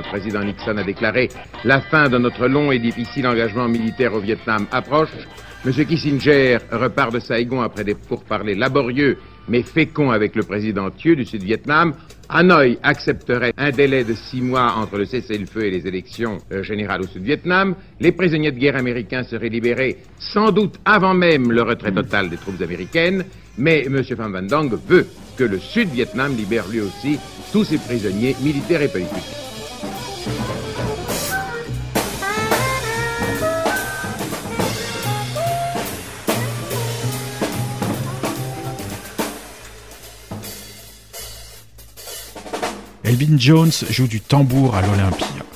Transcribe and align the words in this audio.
Le 0.00 0.08
président 0.08 0.42
Nixon 0.42 0.78
a 0.78 0.82
déclaré 0.82 1.28
La 1.62 1.82
fin 1.82 2.08
de 2.08 2.16
notre 2.16 2.48
long 2.48 2.72
et 2.72 2.78
difficile 2.78 3.26
engagement 3.26 3.68
militaire 3.68 4.14
au 4.14 4.20
Vietnam 4.20 4.66
approche. 4.72 5.10
M. 5.66 5.72
Kissinger 5.72 6.56
repart 6.72 7.12
de 7.12 7.20
Saigon 7.20 7.60
après 7.60 7.84
des 7.84 7.94
pourparlers 7.94 8.54
laborieux 8.54 9.18
mais 9.48 9.62
féconds 9.62 10.10
avec 10.10 10.36
le 10.36 10.42
président 10.42 10.90
Thieu 10.90 11.16
du 11.16 11.26
Sud-Vietnam. 11.26 11.92
Hanoï 12.30 12.78
accepterait 12.82 13.52
un 13.58 13.70
délai 13.72 14.04
de 14.04 14.14
six 14.14 14.40
mois 14.40 14.72
entre 14.78 14.96
le 14.96 15.04
cessez-le-feu 15.04 15.64
et 15.64 15.70
les 15.70 15.86
élections 15.86 16.38
euh, 16.50 16.62
générales 16.62 17.02
au 17.02 17.06
Sud-Vietnam. 17.06 17.74
Les 17.98 18.12
prisonniers 18.12 18.52
de 18.52 18.58
guerre 18.58 18.76
américains 18.76 19.24
seraient 19.24 19.50
libérés 19.50 19.98
sans 20.18 20.50
doute 20.50 20.76
avant 20.86 21.12
même 21.12 21.52
le 21.52 21.60
retrait 21.60 21.92
total 21.92 22.30
des 22.30 22.38
troupes 22.38 22.62
américaines. 22.62 23.26
Mais 23.58 23.84
M. 23.84 24.00
Van 24.16 24.30
Van 24.30 24.42
Dong 24.42 24.78
veut 24.88 25.06
que 25.36 25.44
le 25.44 25.58
Sud-Vietnam 25.58 26.34
libère 26.34 26.68
lui 26.68 26.80
aussi 26.80 27.18
tous 27.52 27.64
ses 27.64 27.78
prisonniers 27.78 28.34
militaires 28.42 28.80
et 28.80 28.88
politiques. 28.88 29.49
Elvin 43.10 43.38
Jones 43.38 43.72
joue 43.90 44.06
du 44.06 44.20
tambour 44.20 44.76
à 44.76 44.82
l'Olympia. 44.82 45.49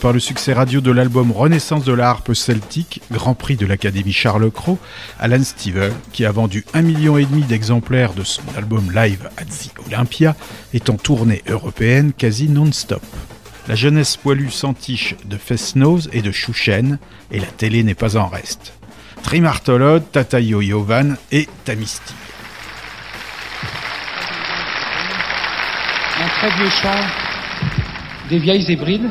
Par 0.00 0.12
le 0.12 0.20
succès 0.20 0.52
radio 0.52 0.80
de 0.80 0.90
l'album 0.90 1.32
Renaissance 1.32 1.84
de 1.84 1.92
la 1.92 2.08
harpe 2.08 2.32
celtique, 2.34 3.02
Grand 3.10 3.34
Prix 3.34 3.56
de 3.56 3.66
l'Académie 3.66 4.12
Charles 4.12 4.50
Cros, 4.50 4.78
Alan 5.20 5.42
Stivell, 5.42 5.92
qui 6.12 6.24
a 6.24 6.32
vendu 6.32 6.64
un 6.72 6.82
million 6.82 7.18
et 7.18 7.26
demi 7.26 7.42
d'exemplaires 7.42 8.14
de 8.14 8.24
son 8.24 8.42
album 8.56 8.90
live 8.92 9.28
at 9.36 9.44
the 9.44 9.70
Olympia, 9.86 10.34
est 10.72 10.88
en 10.88 10.96
tournée 10.96 11.42
européenne 11.46 12.12
quasi 12.12 12.48
non-stop. 12.48 13.02
La 13.68 13.74
jeunesse 13.74 14.16
poilue 14.16 14.50
s'entiche 14.50 15.14
de 15.24 15.36
Fesnose 15.36 16.08
et 16.12 16.22
de 16.22 16.32
Chouchen, 16.32 16.98
et 17.30 17.38
la 17.38 17.46
télé 17.46 17.82
n'est 17.82 17.94
pas 17.94 18.16
en 18.16 18.28
reste. 18.28 18.72
Trimartolod, 19.22 20.10
Tatayo 20.10 20.62
Yovan 20.62 21.16
et 21.30 21.48
Tamisti. 21.64 22.14
Un 26.18 26.28
très 26.28 26.50
vieux 26.56 26.70
des 28.30 28.38
vieilles 28.38 28.64
hybrides. 28.72 29.10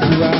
you. 0.00 0.37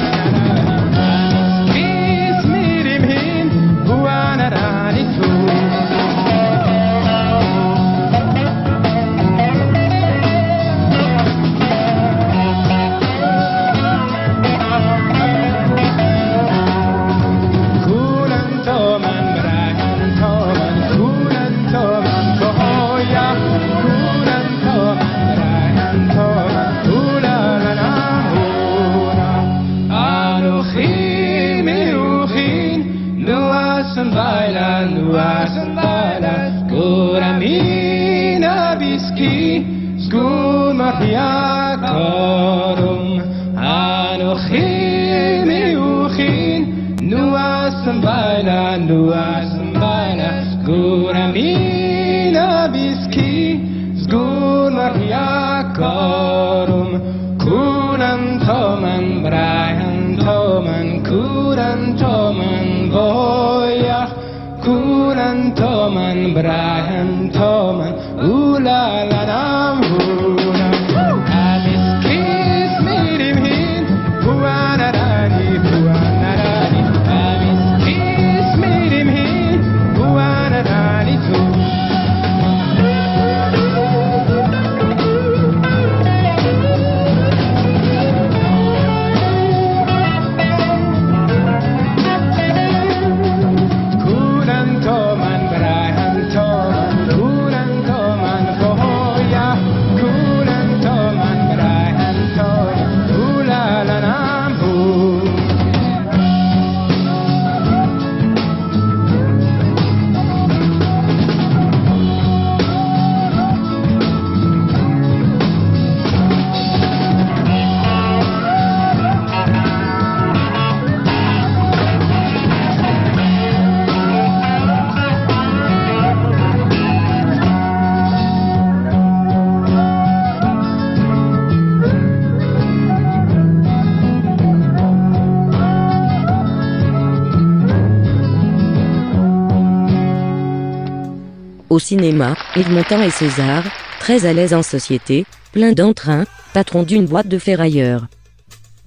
Au 141.78 141.80
cinéma, 141.80 142.36
Yves 142.56 142.76
et 143.06 143.10
César, 143.10 143.62
très 144.00 144.26
à 144.26 144.32
l'aise 144.32 144.52
en 144.52 144.64
société, 144.64 145.24
plein 145.52 145.70
d'entrain, 145.70 146.24
patron 146.52 146.82
d'une 146.82 147.06
boîte 147.06 147.28
de 147.28 147.38
ferrailleurs. 147.38 148.08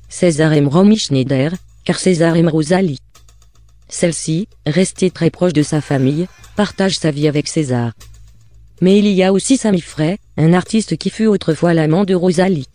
César 0.09 0.51
aime 0.51 0.67
Romy 0.67 0.97
Schneider, 0.97 1.53
car 1.85 1.97
César 1.97 2.35
aime 2.35 2.49
Rosalie. 2.49 2.99
Celle-ci, 3.87 4.49
restée 4.65 5.09
très 5.09 5.29
proche 5.29 5.53
de 5.53 5.63
sa 5.63 5.79
famille, 5.79 6.27
partage 6.57 6.97
sa 6.97 7.11
vie 7.11 7.29
avec 7.29 7.47
César. 7.47 7.93
Mais 8.81 8.99
il 8.99 9.07
y 9.07 9.23
a 9.23 9.31
aussi 9.31 9.55
Samy 9.55 9.79
Frey, 9.79 10.17
un 10.35 10.51
artiste 10.51 10.97
qui 10.97 11.09
fut 11.09 11.27
autrefois 11.27 11.73
l'amant 11.73 12.03
de 12.03 12.13
Rosalie. 12.13 12.67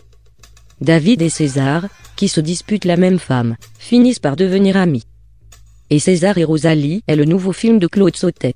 David 0.80 1.20
et 1.20 1.28
César, 1.28 1.88
qui 2.16 2.28
se 2.28 2.40
disputent 2.40 2.86
la 2.86 2.96
même 2.96 3.18
femme, 3.18 3.56
finissent 3.78 4.18
par 4.18 4.36
devenir 4.36 4.78
amis. 4.78 5.04
Et 5.90 5.98
César 5.98 6.38
et 6.38 6.44
Rosalie 6.44 7.02
est 7.06 7.16
le 7.16 7.26
nouveau 7.26 7.52
film 7.52 7.78
de 7.78 7.86
Claude 7.86 8.16
Sautet. 8.16 8.54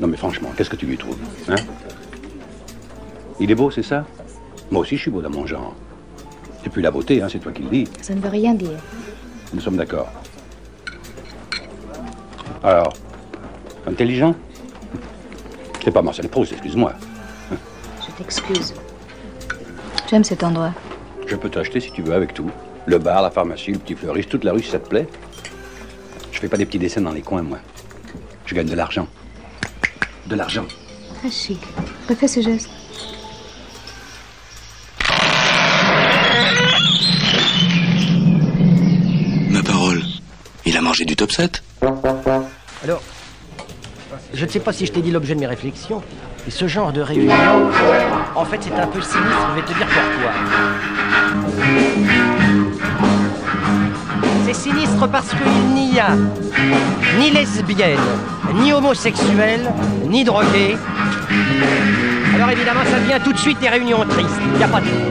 Non 0.00 0.06
mais 0.06 0.16
franchement, 0.16 0.52
qu'est-ce 0.56 0.70
que 0.70 0.76
tu 0.76 0.86
lui 0.86 0.98
trouves 0.98 1.18
Hein? 1.48 1.56
Il 3.40 3.50
est 3.50 3.54
beau, 3.54 3.70
c'est 3.70 3.82
ça? 3.82 4.04
Moi 4.70 4.82
aussi 4.82 4.96
je 4.96 5.02
suis 5.02 5.10
beau 5.10 5.22
dans 5.22 5.30
mon 5.30 5.46
genre. 5.46 5.74
C'est 6.62 6.70
plus 6.70 6.82
la 6.82 6.90
beauté, 6.90 7.22
hein, 7.22 7.28
c'est 7.30 7.38
toi 7.38 7.52
qui 7.52 7.62
le 7.62 7.70
dis. 7.70 7.88
Ça 8.02 8.14
ne 8.14 8.20
veut 8.20 8.28
rien 8.28 8.54
dire. 8.54 8.78
Nous 9.54 9.60
sommes 9.60 9.76
d'accord. 9.76 10.08
Alors, 12.62 12.92
intelligent? 13.86 14.34
C'est 15.84 15.92
pas 15.92 16.02
Marcel 16.02 16.28
Proust, 16.28 16.52
excuse-moi. 16.52 16.92
Je 17.50 18.10
t'excuse. 18.18 18.74
J'aime 20.10 20.24
cet 20.24 20.42
endroit? 20.42 20.72
Je 21.26 21.36
peux 21.36 21.48
t'acheter 21.48 21.78
si 21.80 21.92
tu 21.92 22.02
veux 22.02 22.14
avec 22.14 22.34
tout. 22.34 22.50
Le 22.86 22.98
bar, 22.98 23.22
la 23.22 23.30
pharmacie, 23.30 23.72
le 23.72 23.78
petit 23.78 23.94
fleuriste, 23.94 24.28
toute 24.28 24.44
la 24.44 24.52
rue 24.52 24.62
si 24.62 24.70
ça 24.70 24.78
te 24.78 24.88
plaît. 24.88 25.06
Je 26.32 26.40
fais 26.40 26.48
pas 26.48 26.56
des 26.56 26.66
petits 26.66 26.78
dessins 26.78 27.00
dans 27.00 27.12
les 27.12 27.22
coins, 27.22 27.42
moi. 27.42 27.58
Je 28.46 28.54
gagne 28.54 28.66
de 28.66 28.74
l'argent. 28.74 29.06
De 30.28 30.34
l'argent. 30.34 30.66
Très 31.20 31.30
chic. 31.30 31.60
Refais 32.08 32.28
ce 32.28 32.40
geste. 32.40 32.70
Ma 39.50 39.62
parole, 39.62 40.02
il 40.64 40.76
a 40.76 40.80
mangé 40.82 41.04
du 41.04 41.14
top 41.16 41.30
7 41.32 41.62
Alors, 42.82 43.02
je 44.34 44.44
ne 44.44 44.50
sais 44.50 44.60
pas 44.60 44.72
si 44.72 44.86
je 44.86 44.92
t'ai 44.92 45.02
dit 45.02 45.10
l'objet 45.10 45.34
de 45.34 45.40
mes 45.40 45.46
réflexions, 45.46 46.02
mais 46.44 46.50
ce 46.50 46.66
genre 46.66 46.92
de 46.92 47.00
réunion, 47.00 47.32
en 48.34 48.44
fait, 48.44 48.60
c'est 48.62 48.74
un 48.74 48.86
peu 48.86 49.00
sinistre, 49.00 49.48
je 49.50 49.60
vais 49.60 49.66
te 49.66 49.72
dire 49.72 49.86
pourquoi. 49.86 50.32
C'est 54.46 54.54
sinistre 54.54 55.08
parce 55.08 55.30
qu'il 55.30 55.74
n'y 55.74 55.98
a 55.98 56.10
ni 57.18 57.30
lesbienne, 57.30 57.98
ni 58.54 58.72
homosexuelle, 58.72 59.72
ni 60.06 60.22
droguée. 60.22 60.76
Alors 62.32 62.50
évidemment, 62.50 62.84
ça 62.88 63.00
devient 63.00 63.18
tout 63.24 63.32
de 63.32 63.38
suite 63.38 63.58
des 63.58 63.68
réunions 63.68 64.04
tristes. 64.08 64.38
Il 64.52 64.58
n'y 64.58 64.62
a 64.62 64.68
pas 64.68 64.80
de... 64.80 65.05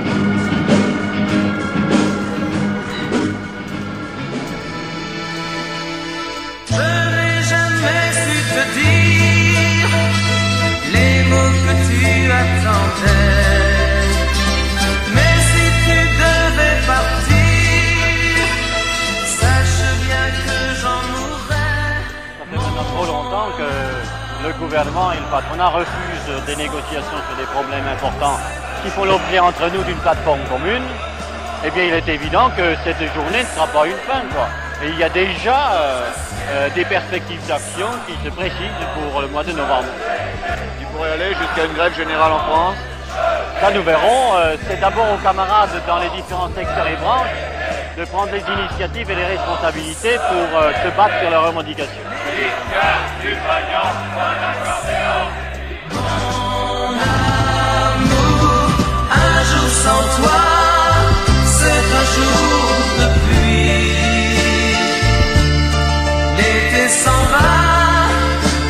le 24.46 24.54
gouvernement 24.54 25.12
et 25.12 25.18
le 25.18 25.26
patronat 25.32 25.70
refusent 25.70 26.46
des 26.46 26.56
négociations 26.56 27.20
sur 27.28 27.36
des 27.38 27.50
problèmes 27.50 27.88
importants 27.88 28.38
qui 28.84 28.90
font 28.92 29.06
l'objet 29.06 29.40
entre 29.40 29.70
nous 29.74 29.84
d'une 29.84 29.98
plateforme 29.98 30.42
commune. 30.50 30.84
Eh 31.66 31.72
bien, 31.72 31.86
il 31.86 31.94
est 31.94 32.08
évident 32.08 32.52
que 32.56 32.76
cette 32.84 33.02
journée 33.14 33.42
ne 33.42 33.50
sera 33.56 33.66
pas 33.68 33.88
une 33.88 33.98
fin, 34.06 34.22
quoi. 34.32 34.48
Et 34.84 34.90
il 34.90 35.00
y 35.00 35.04
a 35.04 35.10
déjà 35.10 35.72
euh, 35.74 36.02
euh, 36.52 36.70
des 36.76 36.86
perspectives 36.86 37.42
d'action 37.48 37.88
qui 38.06 38.14
se 38.24 38.30
précisent 38.30 38.86
pour 38.94 39.22
le 39.22 39.28
mois 39.28 39.44
de 39.44 39.52
novembre. 39.52 39.90
Il 40.80 40.86
pourrait 40.88 41.14
aller 41.14 41.34
jusqu'à 41.34 41.66
une 41.66 41.74
grève 41.74 41.96
générale 41.96 42.32
en 42.34 42.40
France 42.40 42.78
Ça, 43.62 43.72
nous 43.72 43.82
verrons. 43.82 44.36
Euh, 44.36 44.58
C'est 44.68 44.80
d'abord 44.80 45.08
aux 45.12 45.24
camarades 45.24 45.82
dans 45.88 45.98
les 45.98 46.10
différents 46.10 46.50
secteurs 46.54 46.88
et 46.88 46.98
branches 46.98 47.34
de 47.98 48.06
prendre 48.06 48.32
les 48.32 48.44
initiatives 48.62 49.10
et 49.10 49.16
les 49.16 49.26
responsabilités 49.26 50.18
pour 50.30 50.62
se 50.62 50.90
battre 50.96 51.20
sur 51.20 51.30
leurs 51.32 51.48
revendications. 51.48 52.15
Un 59.12 59.44
jour 59.44 59.70
sans 59.70 60.04
toi, 60.18 60.42
c'est 61.46 61.86
un 62.02 62.06
jour 62.16 62.68
de 63.00 63.08
pluie. 63.20 63.96
L'été 66.38 66.84
s'en 66.90 67.22
va 67.32 67.54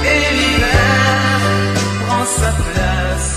et 0.06 0.20
l'hiver 0.36 1.40
prend 2.08 2.26
sa 2.26 2.52
place. 2.52 3.34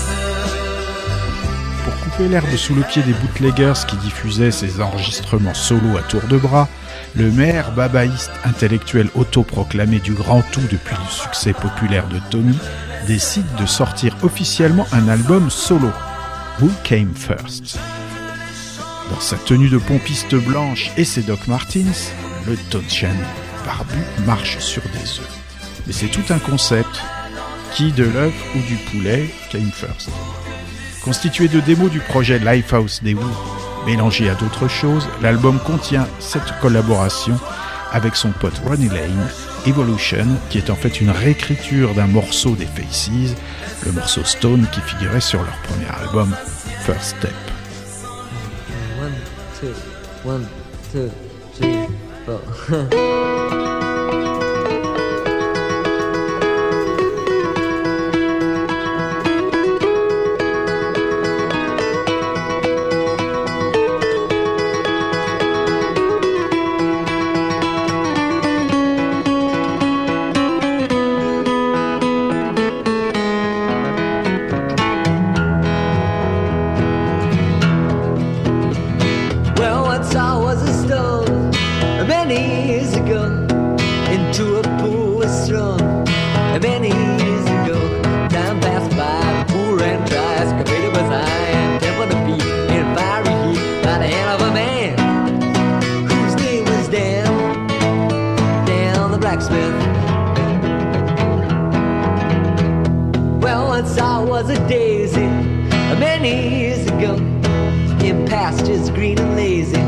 Pour 1.83 1.95
couper 2.01 2.27
l'herbe 2.27 2.55
sous 2.55 2.75
le 2.75 2.83
pied 2.83 3.01
des 3.01 3.13
bootleggers 3.13 3.85
qui 3.87 3.95
diffusaient 3.97 4.51
ses 4.51 4.81
enregistrements 4.81 5.55
solo 5.55 5.97
à 5.97 6.01
tour 6.01 6.21
de 6.29 6.37
bras, 6.37 6.67
le 7.15 7.31
maire 7.31 7.71
babaïste 7.71 8.31
intellectuel 8.43 9.09
autoproclamé 9.15 9.99
du 9.99 10.13
grand 10.13 10.41
tout 10.51 10.67
depuis 10.71 10.95
le 10.95 11.09
succès 11.09 11.53
populaire 11.53 12.07
de 12.07 12.19
Tommy 12.29 12.57
décide 13.07 13.47
de 13.59 13.65
sortir 13.65 14.15
officiellement 14.21 14.87
un 14.91 15.07
album 15.07 15.49
solo, 15.49 15.91
Who 16.61 16.69
Came 16.83 17.13
First? 17.15 17.79
Dans 19.09 19.19
sa 19.19 19.37
tenue 19.37 19.69
de 19.69 19.79
pompiste 19.79 20.35
blanche 20.35 20.91
et 20.97 21.05
ses 21.05 21.23
Doc 21.23 21.47
Martens, 21.47 22.13
le 22.47 22.55
Tonchan 22.69 23.15
barbu 23.65 23.97
marche 24.25 24.59
sur 24.59 24.83
des 24.83 25.19
œufs. 25.19 25.39
Mais 25.87 25.93
c'est 25.93 26.07
tout 26.07 26.33
un 26.33 26.39
concept. 26.39 27.01
Qui 27.73 27.91
de 27.91 28.03
l'œuf 28.03 28.33
ou 28.55 28.59
du 28.67 28.75
poulet 28.75 29.29
came 29.51 29.71
first? 29.71 30.09
Constitué 31.03 31.47
de 31.47 31.59
démos 31.59 31.91
du 31.91 31.99
projet 31.99 32.39
Lifehouse 32.39 33.01
des 33.03 33.13
Who, 33.13 33.31
mélangé 33.89 34.29
à 34.29 34.35
d'autres 34.35 34.67
choses, 34.67 35.09
l'album 35.19 35.57
contient 35.57 36.07
cette 36.19 36.59
collaboration 36.61 37.39
avec 37.91 38.15
son 38.15 38.29
pote 38.29 38.61
Ronnie 38.63 38.87
Lane, 38.87 39.27
Evolution, 39.65 40.27
qui 40.51 40.59
est 40.59 40.69
en 40.69 40.75
fait 40.75 41.01
une 41.01 41.09
réécriture 41.09 41.95
d'un 41.95 42.05
morceau 42.05 42.55
des 42.55 42.67
Faces, 42.67 43.09
le 43.83 43.91
morceau 43.91 44.23
Stone 44.23 44.67
qui 44.71 44.79
figurait 44.81 45.21
sur 45.21 45.41
leur 45.41 45.57
premier 45.63 45.87
album, 46.03 46.35
First 46.85 47.17
Step. 47.17 47.33
I 104.01 104.23
was 104.23 104.49
a 104.49 104.67
daisy 104.67 105.27
many 105.99 106.59
years 106.59 106.85
ago 106.87 107.15
in 108.01 108.25
pastures 108.27 108.89
green 108.89 109.19
and 109.19 109.35
lazy. 109.35 109.81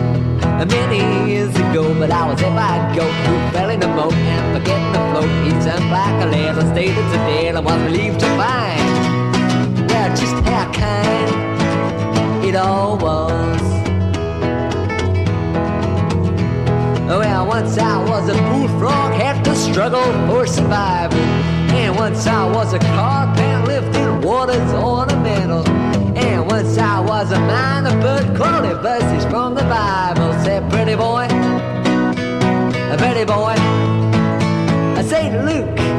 Many 0.65 1.31
years 1.31 1.55
ago, 1.55 1.93
but 1.97 2.11
I 2.11 2.27
was 2.27 2.39
if 2.41 2.47
I'd 2.47 2.95
go 2.95 3.03
who 3.03 3.51
fell 3.51 3.69
in 3.69 3.81
a 3.81 3.87
moat 3.87 4.13
and 4.13 4.57
forgetting 4.57 4.93
to 4.93 4.99
float. 5.11 5.29
He 5.45 5.51
turned 5.63 5.89
back 5.89 6.23
a 6.23 6.27
letter, 6.27 6.61
stated 6.73 7.05
today, 7.11 7.47
and 7.47 7.57
I 7.57 7.61
was 7.61 7.81
relieved 7.83 8.19
to 8.19 8.25
find 8.37 9.89
well, 9.89 10.09
just 10.09 10.35
how 10.45 10.71
kind 10.71 12.45
it 12.45 12.55
all 12.55 12.97
was. 12.97 13.61
Well, 17.07 17.47
once 17.47 17.77
I 17.77 17.97
was 18.09 18.29
a 18.29 18.33
bullfrog, 18.33 19.13
had 19.13 19.43
to 19.45 19.55
struggle 19.55 20.03
for 20.27 20.45
survival. 20.45 21.17
And 21.73 21.95
once 21.95 22.27
I 22.27 22.45
was 22.51 22.73
a 22.73 22.79
carpet 22.79 23.41
lifted 23.41 23.50
waters 24.23 24.73
ornamental. 24.73 25.67
And 26.17 26.45
once 26.47 26.77
I 26.77 26.99
was 26.99 27.31
a 27.31 27.39
of 27.87 27.99
bird 28.01 28.35
quality 28.35 28.73
verses 28.81 29.25
from 29.29 29.55
the 29.55 29.63
Bible. 29.63 30.33
Said, 30.43 30.69
pretty 30.71 30.95
boy, 30.95 31.27
a 32.93 32.97
pretty 32.97 33.25
boy, 33.25 33.55
I 34.97 35.03
say 35.03 35.31
Luke. 35.45 35.90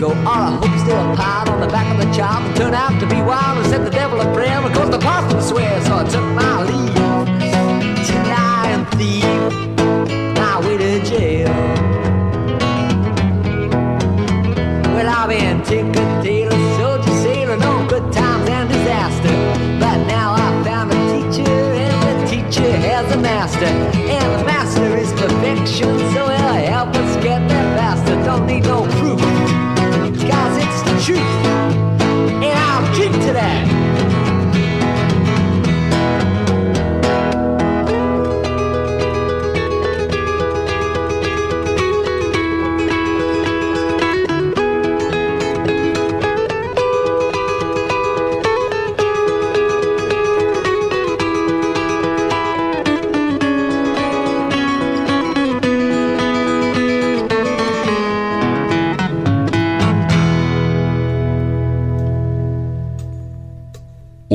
Years. 0.00 0.12
All 0.12 0.26
I 0.26 0.50
hope 0.56 0.78
still 0.80 1.12
a 1.12 1.16
pile 1.16 1.50
on 1.50 1.60
the 1.60 1.66
back 1.68 1.86
of 1.92 1.98
the 2.04 2.12
child 2.16 2.56
turned 2.56 2.74
out 2.74 2.98
to 3.00 3.06
be 3.06 3.20
wild 3.22 3.59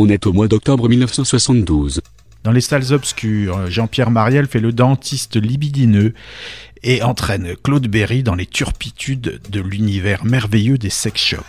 On 0.05 0.09
est 0.09 0.27
au 0.27 0.33
mois 0.33 0.47
d'octobre 0.47 0.87
1972. 0.87 1.99
Dans 2.43 2.51
les 2.51 2.61
salles 2.61 2.93
obscures, 2.93 3.71
Jean-Pierre 3.71 4.11
Mariel 4.11 4.45
fait 4.45 4.59
le 4.59 4.71
dentiste 4.71 5.35
libidineux 5.35 6.13
et 6.83 7.01
entraîne 7.01 7.55
Claude 7.63 7.87
Berry 7.87 8.21
dans 8.21 8.35
les 8.35 8.45
turpitudes 8.45 9.41
de 9.49 9.61
l'univers 9.61 10.23
merveilleux 10.23 10.77
des 10.77 10.91
sex 10.91 11.19
shops. 11.19 11.39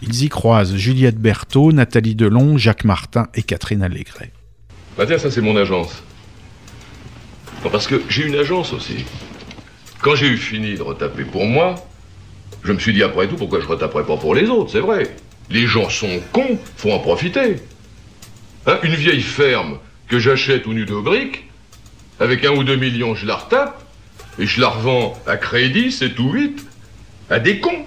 Ils 0.00 0.24
y 0.24 0.30
croisent 0.30 0.74
Juliette 0.74 1.18
Berthaud, 1.18 1.72
Nathalie 1.72 2.14
Delon, 2.14 2.56
Jacques 2.56 2.84
Martin 2.84 3.26
et 3.34 3.42
Catherine 3.42 3.82
Allégret. 3.82 4.32
Bah 4.96 5.04
tiens, 5.06 5.18
ça 5.18 5.30
c'est 5.30 5.42
mon 5.42 5.58
agence. 5.58 6.02
Non, 7.62 7.68
parce 7.68 7.86
que 7.86 8.00
j'ai 8.08 8.26
une 8.26 8.36
agence 8.36 8.72
aussi. 8.72 9.04
Quand 10.00 10.14
j'ai 10.14 10.28
eu 10.28 10.38
fini 10.38 10.76
de 10.76 10.82
retaper 10.82 11.24
pour 11.24 11.44
moi, 11.44 11.74
je 12.64 12.72
me 12.72 12.78
suis 12.78 12.94
dit 12.94 13.02
après 13.02 13.28
tout 13.28 13.36
pourquoi 13.36 13.60
je 13.60 13.66
retaperais 13.66 14.06
pas 14.06 14.16
pour 14.16 14.34
les 14.34 14.48
autres, 14.48 14.70
c'est 14.72 14.80
vrai. 14.80 15.14
Les 15.50 15.66
gens 15.66 15.90
sont 15.90 16.20
cons, 16.32 16.58
faut 16.78 16.90
en 16.90 17.00
profiter. 17.00 17.56
Hein, 18.68 18.78
une 18.82 18.94
vieille 18.94 19.22
ferme 19.22 19.78
que 20.08 20.18
j'achète 20.18 20.66
au 20.66 20.74
nu 20.74 20.84
de 20.84 20.94
avec 22.20 22.44
un 22.44 22.50
ou 22.50 22.64
deux 22.64 22.76
millions, 22.76 23.14
je 23.14 23.24
la 23.24 23.36
retape, 23.36 23.82
et 24.38 24.46
je 24.46 24.60
la 24.60 24.68
revends 24.68 25.18
à 25.26 25.38
crédit, 25.38 25.90
c'est 25.90 26.10
tout 26.10 26.30
huit, 26.32 26.66
à 27.30 27.38
des 27.38 27.60
cons. 27.60 27.86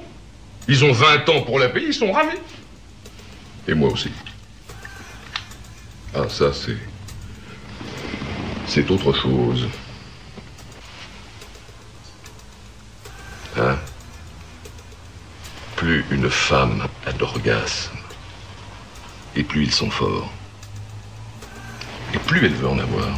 Ils 0.67 0.83
ont 0.83 0.91
20 0.91 1.29
ans 1.29 1.41
pour 1.41 1.59
la 1.59 1.69
payer, 1.69 1.89
ils 1.89 1.93
sont 1.93 2.11
ravis. 2.11 2.39
Et 3.67 3.75
moi 3.75 3.91
aussi. 3.91 4.09
Ah, 6.15 6.27
ça, 6.27 6.51
c'est. 6.51 6.77
C'est 8.65 8.89
autre 8.89 9.13
chose. 9.13 9.67
Hein? 13.55 13.77
Plus 15.75 16.05
une 16.09 16.29
femme 16.29 16.87
a 17.05 17.11
d'orgasme, 17.11 17.97
et 19.35 19.43
plus 19.43 19.65
ils 19.65 19.73
sont 19.73 19.91
forts. 19.91 20.31
Et 22.13 22.19
plus 22.19 22.45
elle 22.45 22.53
veut 22.53 22.67
en 22.67 22.79
avoir. 22.79 23.09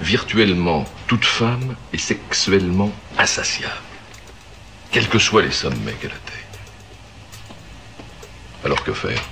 Virtuellement, 0.00 0.84
toute 1.06 1.24
femme 1.24 1.74
est 1.92 1.98
sexuellement 1.98 2.92
insatiable, 3.18 3.74
quels 4.90 5.08
que 5.08 5.18
soient 5.18 5.42
les 5.42 5.50
sommets 5.50 5.94
qu'elle 6.00 6.12
atteigne. 6.12 6.38
Alors 8.64 8.82
que 8.84 8.92
faire? 8.92 9.22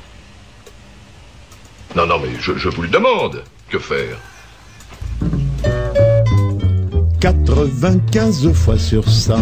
Non, 1.94 2.06
non, 2.06 2.18
mais 2.18 2.30
je, 2.40 2.56
je 2.56 2.68
vous 2.68 2.82
le 2.82 2.88
demande. 2.88 3.44
Que 3.68 3.78
faire? 3.78 4.18
95 7.26 8.52
fois 8.52 8.78
sur 8.78 9.08
100, 9.08 9.34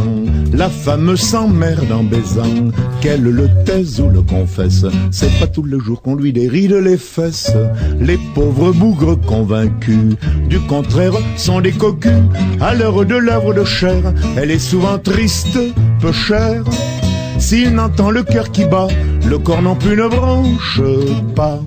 la 0.55 0.71
femme 0.71 1.19
s'emmerde 1.19 1.93
en 1.93 2.03
baisant, 2.03 2.71
qu'elle 3.03 3.25
le 3.25 3.47
taise 3.67 4.00
ou 4.00 4.09
le 4.09 4.23
confesse. 4.23 4.87
C'est 5.11 5.38
pas 5.38 5.47
tous 5.47 5.64
les 5.64 5.79
jours 5.79 6.00
qu'on 6.00 6.14
lui 6.14 6.33
déride 6.33 6.73
les 6.73 6.97
fesses. 6.97 7.53
Les 8.00 8.19
pauvres 8.35 8.73
bougres 8.73 9.21
convaincus, 9.21 10.17
du 10.49 10.61
contraire, 10.61 11.12
sont 11.37 11.61
des 11.61 11.73
cocus. 11.73 12.23
À 12.59 12.75
l'heure 12.75 13.05
de 13.05 13.17
l'œuvre 13.17 13.53
de 13.53 13.64
chair, 13.64 14.14
elle 14.38 14.50
est 14.50 14.59
souvent 14.59 14.99
triste, 14.99 15.59
peu 16.00 16.12
chère. 16.12 16.64
S'il 17.38 17.75
n'entend 17.75 18.11
le 18.11 18.23
cœur 18.23 18.50
qui 18.50 18.64
bat, 18.64 18.88
le 19.26 19.37
corps 19.37 19.61
non 19.61 19.76
plus 19.76 19.95
ne 19.95 20.09
branche 20.09 20.81
pas. 21.37 21.61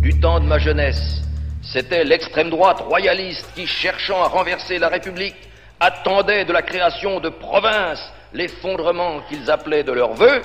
Du 0.00 0.18
temps 0.18 0.40
de 0.40 0.46
ma 0.46 0.58
jeunesse, 0.58 1.27
c'était 1.72 2.04
l'extrême 2.04 2.50
droite 2.50 2.80
royaliste 2.80 3.46
qui, 3.54 3.66
cherchant 3.66 4.22
à 4.22 4.28
renverser 4.28 4.78
la 4.78 4.88
République, 4.88 5.36
attendait 5.80 6.44
de 6.44 6.52
la 6.52 6.62
création 6.62 7.20
de 7.20 7.28
provinces 7.28 8.12
l'effondrement 8.32 9.20
qu'ils 9.28 9.50
appelaient 9.50 9.84
de 9.84 9.92
leur 9.92 10.14
vœu. 10.14 10.42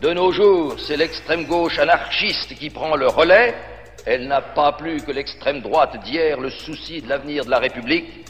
De 0.00 0.12
nos 0.12 0.32
jours, 0.32 0.74
c'est 0.78 0.96
l'extrême 0.96 1.44
gauche 1.44 1.78
anarchiste 1.78 2.54
qui 2.56 2.70
prend 2.70 2.96
le 2.96 3.06
relais. 3.06 3.54
Elle 4.04 4.26
n'a 4.26 4.40
pas 4.40 4.72
plus 4.72 5.02
que 5.02 5.12
l'extrême 5.12 5.60
droite 5.60 5.96
d'hier 6.04 6.40
le 6.40 6.50
souci 6.50 7.02
de 7.02 7.08
l'avenir 7.08 7.44
de 7.44 7.50
la 7.50 7.58
République. 7.58 8.26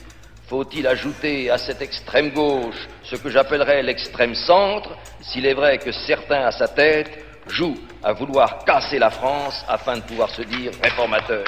Faut-il 0.48 0.86
ajouter 0.86 1.50
à 1.50 1.58
cette 1.58 1.82
extrême 1.82 2.30
gauche 2.30 2.88
ce 3.04 3.16
que 3.16 3.28
j'appellerais 3.28 3.82
l'extrême 3.82 4.34
centre, 4.34 4.90
s'il 5.20 5.46
est 5.46 5.54
vrai 5.54 5.78
que 5.78 5.92
certains 5.92 6.46
à 6.46 6.52
sa 6.52 6.68
tête 6.68 7.10
jouent 7.46 7.78
à 8.02 8.12
vouloir 8.12 8.64
casser 8.64 8.98
la 8.98 9.10
France 9.10 9.64
afin 9.68 9.96
de 9.96 10.02
pouvoir 10.02 10.30
se 10.30 10.42
dire 10.42 10.72
réformateur? 10.82 11.44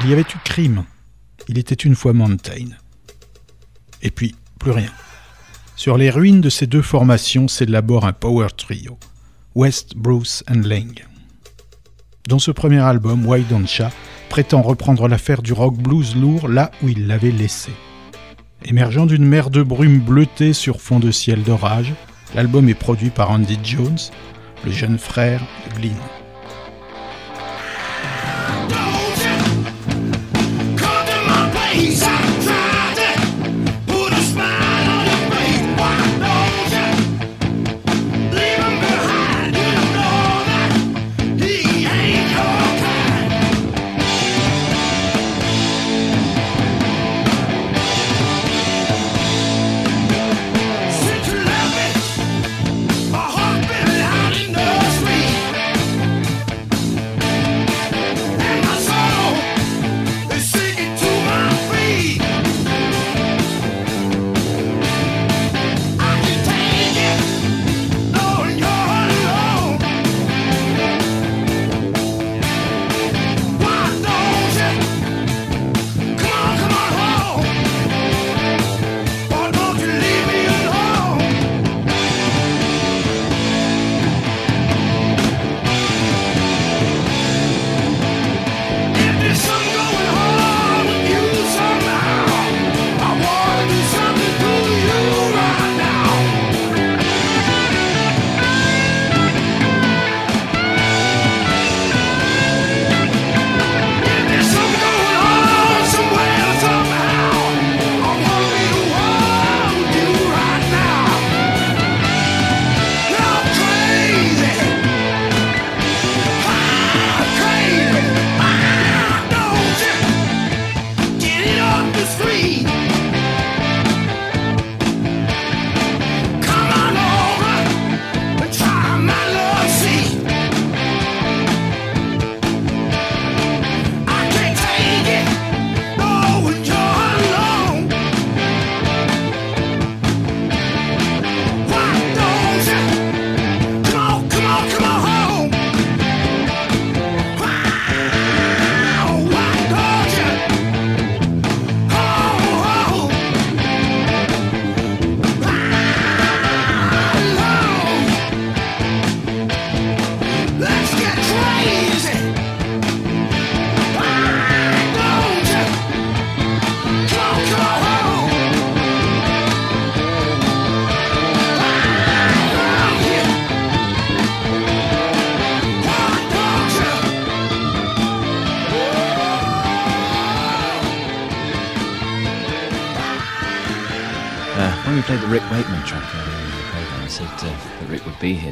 Il 0.00 0.10
y 0.10 0.12
avait 0.12 0.22
eu 0.22 0.38
crime. 0.44 0.84
Il 1.48 1.58
était 1.58 1.74
une 1.74 1.94
fois 1.94 2.12
Mountain. 2.12 2.68
Et 4.02 4.10
puis, 4.10 4.34
plus 4.58 4.70
rien. 4.72 4.90
Sur 5.76 5.96
les 5.96 6.10
ruines 6.10 6.40
de 6.40 6.48
ces 6.48 6.66
deux 6.66 6.82
formations 6.82 7.48
s'élabore 7.48 8.06
un 8.06 8.12
power 8.12 8.48
trio, 8.56 8.98
West, 9.54 9.96
Bruce 9.96 10.44
and 10.48 10.62
Lang. 10.64 11.04
Dans 12.28 12.38
ce 12.38 12.50
premier 12.50 12.78
album, 12.78 13.26
Why 13.26 13.42
Don't 13.42 13.66
Cha 13.66 13.90
prétend 14.28 14.62
reprendre 14.62 15.08
l'affaire 15.08 15.42
du 15.42 15.52
rock 15.52 15.76
blues 15.76 16.16
lourd 16.16 16.48
là 16.48 16.70
où 16.82 16.88
il 16.88 17.06
l'avait 17.06 17.30
laissé. 17.30 17.72
Émergeant 18.64 19.06
d'une 19.06 19.26
mer 19.26 19.50
de 19.50 19.62
brume 19.62 20.00
bleutée 20.00 20.52
sur 20.52 20.80
fond 20.80 21.00
de 21.00 21.10
ciel 21.10 21.42
d'orage, 21.42 21.92
l'album 22.34 22.68
est 22.68 22.74
produit 22.74 23.10
par 23.10 23.30
Andy 23.30 23.58
Jones, 23.62 23.98
le 24.64 24.70
jeune 24.70 24.98
frère 24.98 25.42
de 25.68 25.80
Glyn. 25.80 26.21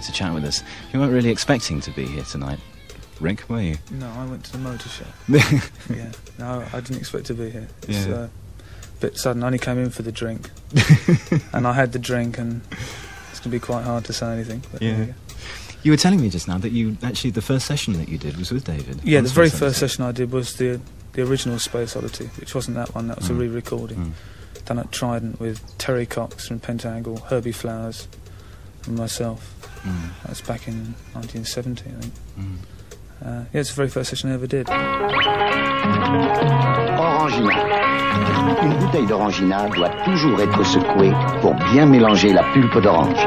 Here 0.00 0.06
to 0.06 0.12
chat 0.12 0.32
with 0.34 0.44
us. 0.44 0.62
You 0.92 1.00
weren't 1.00 1.12
really 1.12 1.30
expecting 1.30 1.80
to 1.82 1.90
be 1.90 2.06
here 2.06 2.24
tonight, 2.24 2.58
Rick, 3.20 3.48
were 3.48 3.60
you? 3.60 3.76
No, 3.90 4.08
I 4.10 4.24
went 4.26 4.44
to 4.46 4.52
the 4.52 4.58
motor 4.58 4.88
show. 4.88 5.04
yeah, 5.94 6.12
no, 6.38 6.64
I 6.72 6.80
didn't 6.80 6.98
expect 6.98 7.26
to 7.26 7.34
be 7.34 7.50
here. 7.50 7.68
It's 7.86 8.06
Yeah. 8.06 8.14
uh, 8.14 8.18
a 8.28 9.00
bit 9.00 9.16
sudden. 9.18 9.42
I 9.42 9.46
only 9.46 9.58
came 9.58 9.78
in 9.78 9.90
for 9.90 10.02
the 10.02 10.12
drink, 10.12 10.50
and 11.52 11.66
I 11.66 11.72
had 11.72 11.92
the 11.92 11.98
drink, 11.98 12.38
and 12.38 12.62
it's 13.30 13.40
going 13.40 13.44
to 13.44 13.48
be 13.50 13.60
quite 13.60 13.84
hard 13.84 14.04
to 14.06 14.12
say 14.12 14.32
anything. 14.32 14.62
Yeah. 14.80 15.06
You 15.82 15.92
were 15.92 15.96
telling 15.96 16.20
me 16.20 16.28
just 16.28 16.46
now 16.46 16.58
that 16.58 16.72
you 16.72 16.98
actually 17.02 17.30
the 17.30 17.40
first 17.40 17.66
session 17.66 17.94
that 17.94 18.08
you 18.08 18.18
did 18.18 18.36
was 18.36 18.50
with 18.52 18.64
David. 18.64 19.00
Yeah, 19.02 19.22
the 19.22 19.30
very 19.30 19.48
first 19.48 19.78
session 19.78 20.04
I 20.04 20.12
did 20.12 20.30
was 20.32 20.54
the 20.56 20.80
the 21.14 21.22
original 21.22 21.58
Space 21.58 21.96
Oddity, 21.96 22.26
which 22.38 22.54
wasn't 22.54 22.76
that 22.76 22.94
one. 22.94 23.08
That 23.08 23.18
was 23.18 23.30
a 23.30 23.32
Mm. 23.32 23.40
re-recording 23.40 24.14
done 24.66 24.78
at 24.78 24.92
Trident 24.92 25.40
with 25.40 25.76
Terry 25.78 26.04
Cox 26.06 26.46
from 26.46 26.60
Pentangle, 26.60 27.20
Herbie 27.24 27.50
Flowers, 27.50 28.06
and 28.86 28.96
myself. 28.96 29.54
Mm. 29.84 30.22
That 30.22 30.30
was 30.30 30.40
back 30.42 30.68
in 30.68 30.94
1970, 31.14 31.84
I 31.84 31.92
think. 32.00 32.12
Mm. 32.38 32.56
Uh, 33.22 33.44
yeah, 33.52 33.60
it's 33.60 33.70
the 33.70 33.76
very 33.76 33.88
first 33.88 34.10
session 34.10 34.30
I 34.30 34.34
ever 34.34 34.46
did. 34.46 34.66
Orangina. 36.98 37.80
Une 38.62 38.74
bouteille 38.78 39.06
d'orangina 39.06 39.68
doit 39.68 39.90
toujours 40.04 40.40
être 40.40 40.64
secouée 40.64 41.12
pour 41.40 41.54
bien 41.54 41.86
mélanger 41.86 42.32
la 42.32 42.42
pulpe 42.52 42.78
d'orange. 42.82 43.26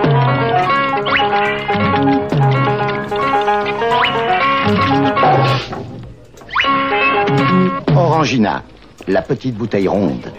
Orangina, 7.96 8.63
la 9.08 9.22
petite 9.22 9.56
bouteille 9.56 9.88
ronde. 9.88 10.32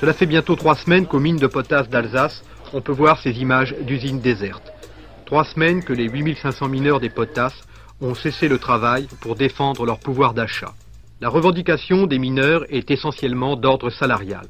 Cela 0.00 0.12
fait 0.12 0.26
bientôt 0.26 0.56
trois 0.56 0.74
semaines 0.74 1.06
qu'aux 1.06 1.20
mines 1.20 1.38
de 1.38 1.46
potasse 1.46 1.88
d'Alsace, 1.88 2.42
on 2.74 2.80
peut 2.80 2.92
voir 2.92 3.20
ces 3.20 3.32
images 3.32 3.74
d'usines 3.82 4.20
désertes. 4.20 4.72
Trois 5.24 5.44
semaines 5.44 5.82
que 5.82 5.92
les 5.92 6.08
8500 6.08 6.68
mineurs 6.68 7.00
des 7.00 7.10
potasses 7.10 7.66
ont 8.00 8.14
cessé 8.14 8.48
le 8.48 8.58
travail 8.58 9.08
pour 9.20 9.34
défendre 9.34 9.86
leur 9.86 9.98
pouvoir 9.98 10.34
d'achat. 10.34 10.74
La 11.20 11.28
revendication 11.28 12.06
des 12.06 12.18
mineurs 12.18 12.64
est 12.68 12.90
essentiellement 12.90 13.56
d'ordre 13.56 13.90
salarial. 13.90 14.46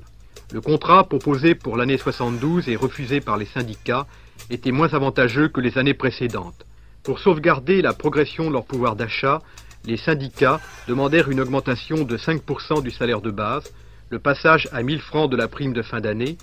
Le 0.53 0.61
contrat 0.61 1.05
proposé 1.05 1.55
pour 1.55 1.77
l'année 1.77 1.99
72 1.99 2.69
et 2.69 2.77
refusé 2.77 3.21
par 3.21 3.37
les 3.37 3.47
syndicats 3.47 4.07
était 4.51 4.73
moins 4.73 4.93
avantageux 4.93 5.49
que 5.49 5.61
les 5.61 5.79
années 5.79 5.95
précédentes. 5.95 6.67
Pour 7.03 7.21
sauvegarder 7.21 7.83
la 7.83 7.93
progression 7.93 8.49
de 8.49 8.53
leur 8.53 8.65
pouvoir 8.65 8.97
d'achat, 8.97 9.41
les 9.85 9.97
syndicats 9.97 10.61
demandèrent 10.89 11.31
une 11.31 11.41
augmentation 11.41 12.05
de 12.05 12.17
5% 12.17 12.83
du 12.83 12.91
salaire 12.91 13.21
de 13.21 13.31
base, 13.31 13.73
le 14.11 14.19
passage 14.19 14.69
à 14.73 14.83
1000 14.83 15.01
francs 15.01 15.31
de 15.31 15.37
la 15.37 15.49
prime 15.49 15.73
de 15.73 15.83
fin 15.83 16.01
d'année, 16.01 16.37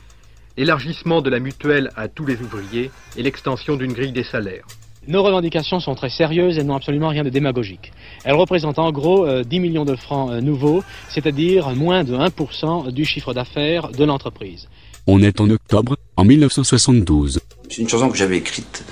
l'élargissement 0.57 1.21
de 1.21 1.29
la 1.29 1.39
mutuelle 1.39 1.89
à 1.95 2.07
tous 2.07 2.25
les 2.25 2.39
ouvriers 2.41 2.91
et 3.17 3.23
l'extension 3.23 3.75
d'une 3.75 3.93
grille 3.93 4.11
des 4.11 4.23
salaires. 4.23 4.65
Nos 5.07 5.21
revendications 5.21 5.81
sont 5.81 5.95
très 5.95 6.09
sérieuses 6.09 6.57
et 6.57 6.63
n'ont 6.63 6.75
absolument 6.75 7.09
rien 7.09 7.23
de 7.23 7.29
démagogique. 7.29 7.91
Elles 8.23 8.35
représentent 8.35 8.79
en 8.79 8.91
gros 8.91 9.25
euh, 9.25 9.43
10 9.43 9.59
millions 9.59 9.83
de 9.83 9.97
francs 9.97 10.31
euh, 10.31 10.39
nouveaux, 10.39 10.81
c'est-à-dire 11.09 11.75
moins 11.75 12.05
de 12.05 12.15
1% 12.15 12.89
du 12.91 13.03
chiffre 13.03 13.33
d'affaires 13.33 13.89
de 13.89 14.05
l'entreprise. 14.05 14.69
On 15.05 15.21
est 15.21 15.41
en 15.41 15.49
octobre, 15.49 15.97
en 16.15 16.23
1972. 16.23 17.41
C'est 17.69 17.81
une 17.81 17.89
chanson 17.89 18.09
que 18.09 18.15
j'avais 18.15 18.37
écrite 18.37 18.85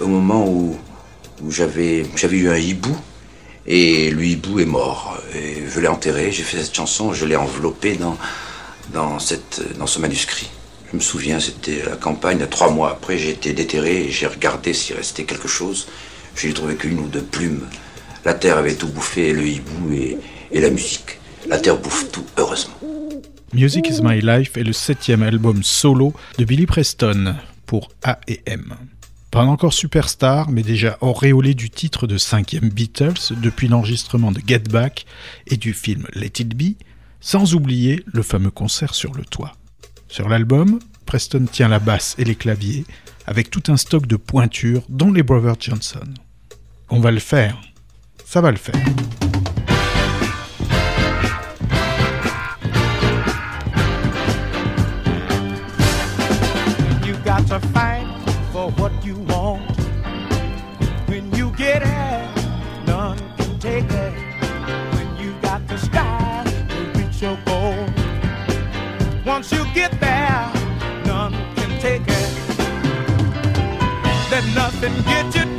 au 0.00 0.06
moment 0.06 0.46
où, 0.48 0.76
où 1.42 1.50
j'avais 1.50 2.06
j'avais 2.14 2.36
eu 2.36 2.48
un 2.48 2.56
hibou 2.56 2.96
et 3.66 4.10
le 4.12 4.24
hibou 4.24 4.60
est 4.60 4.66
mort. 4.66 5.18
Et 5.34 5.64
je 5.68 5.80
l'ai 5.80 5.88
enterré, 5.88 6.30
j'ai 6.30 6.44
fait 6.44 6.62
cette 6.62 6.74
chanson, 6.74 7.12
je 7.12 7.26
l'ai 7.26 7.34
enveloppée 7.34 7.96
dans, 7.96 8.16
dans, 8.92 9.18
cette, 9.18 9.76
dans 9.78 9.88
ce 9.88 9.98
manuscrit. 9.98 10.48
Je 10.90 10.96
me 10.96 11.00
souviens, 11.00 11.40
c'était 11.40 11.82
la 11.84 11.96
campagne, 11.96 12.46
trois 12.48 12.70
mois 12.70 12.90
après, 12.90 13.18
j'ai 13.18 13.30
été 13.30 13.52
déterré 13.52 14.04
et 14.04 14.10
j'ai 14.10 14.26
regardé 14.26 14.72
s'il 14.72 14.96
restait 14.96 15.24
quelque 15.24 15.48
chose. 15.48 15.88
J'ai 16.36 16.52
trouvé 16.52 16.76
qu'une 16.76 16.98
ou 16.98 17.08
deux 17.08 17.22
plumes. 17.22 17.66
La 18.24 18.34
terre 18.34 18.58
avait 18.58 18.74
tout 18.74 18.88
bouffé, 18.88 19.32
le 19.32 19.46
hibou 19.46 19.92
et, 19.92 20.18
et 20.52 20.60
la 20.60 20.70
musique. 20.70 21.18
La 21.48 21.58
terre 21.58 21.78
bouffe 21.78 22.10
tout, 22.12 22.24
heureusement. 22.36 22.74
Music 23.52 23.88
is 23.88 24.00
My 24.02 24.20
Life 24.20 24.56
est 24.56 24.64
le 24.64 24.72
septième 24.72 25.22
album 25.22 25.62
solo 25.62 26.12
de 26.38 26.44
Billy 26.44 26.66
Preston 26.66 27.36
pour 27.64 27.90
A&M. 28.02 28.74
Pas 29.30 29.44
encore 29.44 29.72
superstar, 29.72 30.50
mais 30.50 30.62
déjà 30.62 30.98
auréolé 31.00 31.54
du 31.54 31.68
titre 31.68 32.06
de 32.06 32.16
cinquième 32.16 32.68
Beatles 32.68 33.34
depuis 33.42 33.68
l'enregistrement 33.68 34.32
de 34.32 34.40
Get 34.46 34.60
Back 34.70 35.04
et 35.46 35.56
du 35.56 35.72
film 35.72 36.06
Let 36.14 36.32
It 36.38 36.56
Be, 36.56 36.74
sans 37.20 37.54
oublier 37.54 38.02
le 38.06 38.22
fameux 38.22 38.50
concert 38.50 38.94
sur 38.94 39.14
le 39.14 39.24
toit. 39.24 39.54
Sur 40.08 40.28
l'album, 40.28 40.78
Preston 41.04 41.46
tient 41.50 41.68
la 41.68 41.78
basse 41.78 42.14
et 42.18 42.24
les 42.24 42.34
claviers, 42.34 42.84
avec 43.26 43.50
tout 43.50 43.62
un 43.68 43.76
stock 43.76 44.06
de 44.06 44.16
pointures, 44.16 44.82
dont 44.88 45.12
les 45.12 45.22
Brothers 45.22 45.60
Johnson. 45.60 46.06
On 46.88 47.00
va 47.00 47.10
le 47.10 47.18
faire. 47.18 47.60
Ça 48.24 48.40
va 48.40 48.50
le 48.50 48.56
faire. 48.56 48.74
Once 69.36 69.52
you 69.52 69.66
get 69.74 69.92
there, 70.00 70.50
none 71.04 71.34
can 71.56 71.78
take 71.78 72.00
it. 72.00 72.30
Let 74.30 74.44
nothing 74.54 74.94
get 75.02 75.34
you 75.34 75.55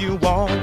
you 0.00 0.14
want. 0.16 0.59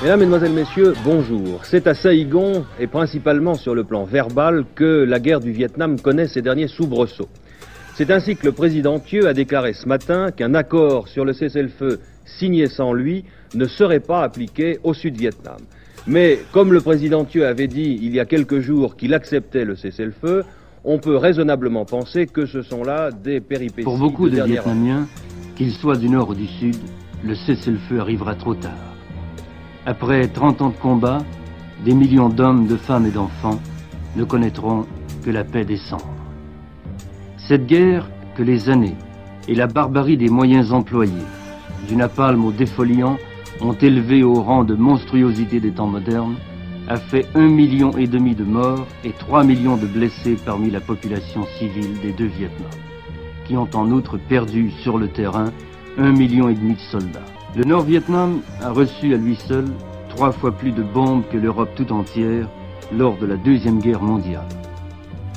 Mesdames, 0.00 0.20
Mesdemoiselles, 0.20 0.52
Messieurs, 0.52 0.94
bonjour. 1.04 1.64
C'est 1.64 1.88
à 1.88 1.94
Saïgon, 1.94 2.64
et 2.78 2.86
principalement 2.86 3.54
sur 3.54 3.74
le 3.74 3.82
plan 3.82 4.04
verbal, 4.04 4.64
que 4.76 5.02
la 5.02 5.18
guerre 5.18 5.40
du 5.40 5.50
Vietnam 5.50 6.00
connaît 6.00 6.28
ses 6.28 6.40
derniers 6.40 6.68
soubresauts. 6.68 7.28
C'est 7.96 8.12
ainsi 8.12 8.36
que 8.36 8.46
le 8.46 8.52
président 8.52 9.00
Thieu 9.00 9.26
a 9.26 9.34
déclaré 9.34 9.72
ce 9.72 9.88
matin 9.88 10.30
qu'un 10.30 10.54
accord 10.54 11.08
sur 11.08 11.24
le 11.24 11.32
cessez-le-feu 11.32 11.98
signé 12.24 12.68
sans 12.68 12.92
lui 12.92 13.24
ne 13.54 13.64
serait 13.64 13.98
pas 13.98 14.22
appliqué 14.22 14.78
au 14.84 14.94
Sud-Vietnam. 14.94 15.58
Mais 16.06 16.38
comme 16.52 16.72
le 16.72 16.80
président 16.80 17.24
Thieu 17.24 17.44
avait 17.44 17.66
dit 17.66 17.98
il 18.00 18.14
y 18.14 18.20
a 18.20 18.24
quelques 18.24 18.60
jours 18.60 18.94
qu'il 18.94 19.14
acceptait 19.14 19.64
le 19.64 19.74
cessez-le-feu, 19.74 20.44
on 20.84 21.00
peut 21.00 21.16
raisonnablement 21.16 21.86
penser 21.86 22.26
que 22.26 22.46
ce 22.46 22.62
sont 22.62 22.84
là 22.84 23.10
des 23.10 23.40
péripéties 23.40 23.82
Pour 23.82 23.98
beaucoup 23.98 24.30
de 24.30 24.36
de. 24.36 24.44
Vietnamiens, 24.44 25.08
qu'ils 25.56 25.72
soient 25.72 25.96
du 25.96 26.08
nord 26.08 26.28
ou 26.28 26.34
du 26.36 26.46
sud, 26.46 26.76
le 27.24 27.34
cessez-le-feu 27.34 27.98
arrivera 27.98 28.36
trop 28.36 28.54
tard. 28.54 28.97
Après 29.88 30.28
30 30.28 30.60
ans 30.60 30.68
de 30.68 30.76
combat, 30.76 31.22
des 31.82 31.94
millions 31.94 32.28
d'hommes, 32.28 32.66
de 32.66 32.76
femmes 32.76 33.06
et 33.06 33.10
d'enfants 33.10 33.58
ne 34.16 34.24
connaîtront 34.24 34.84
que 35.24 35.30
la 35.30 35.44
paix 35.44 35.64
des 35.64 35.78
cendres. 35.78 36.04
Cette 37.38 37.66
guerre 37.66 38.06
que 38.36 38.42
les 38.42 38.68
années 38.68 38.98
et 39.48 39.54
la 39.54 39.66
barbarie 39.66 40.18
des 40.18 40.28
moyens 40.28 40.74
employés, 40.74 41.14
du 41.88 41.96
napalm 41.96 42.44
au 42.44 42.52
défoliant, 42.52 43.16
ont 43.62 43.72
élevé 43.72 44.22
au 44.22 44.34
rang 44.34 44.62
de 44.62 44.74
monstruosité 44.74 45.58
des 45.58 45.72
temps 45.72 45.86
modernes, 45.86 46.36
a 46.86 46.98
fait 46.98 47.24
un 47.34 47.48
million 47.48 47.96
et 47.96 48.06
demi 48.06 48.34
de 48.34 48.44
morts 48.44 48.86
et 49.04 49.12
3 49.12 49.42
millions 49.42 49.78
de 49.78 49.86
blessés 49.86 50.36
parmi 50.44 50.70
la 50.70 50.80
population 50.80 51.46
civile 51.58 51.98
des 52.02 52.12
deux 52.12 52.26
Vietnams, 52.26 52.68
qui 53.46 53.56
ont 53.56 53.70
en 53.72 53.90
outre 53.90 54.18
perdu 54.18 54.70
sur 54.70 54.98
le 54.98 55.08
terrain 55.08 55.50
un 55.96 56.12
million 56.12 56.50
et 56.50 56.54
demi 56.54 56.74
de 56.74 56.80
soldats. 56.90 57.37
Le 57.56 57.64
Nord-Vietnam 57.64 58.42
a 58.62 58.70
reçu 58.70 59.14
à 59.14 59.16
lui 59.16 59.36
seul 59.36 59.66
trois 60.10 60.32
fois 60.32 60.52
plus 60.52 60.72
de 60.72 60.82
bombes 60.82 61.24
que 61.30 61.36
l'Europe 61.38 61.70
tout 61.76 61.90
entière 61.92 62.46
lors 62.92 63.16
de 63.18 63.26
la 63.26 63.36
Deuxième 63.36 63.80
Guerre 63.80 64.02
mondiale. 64.02 64.46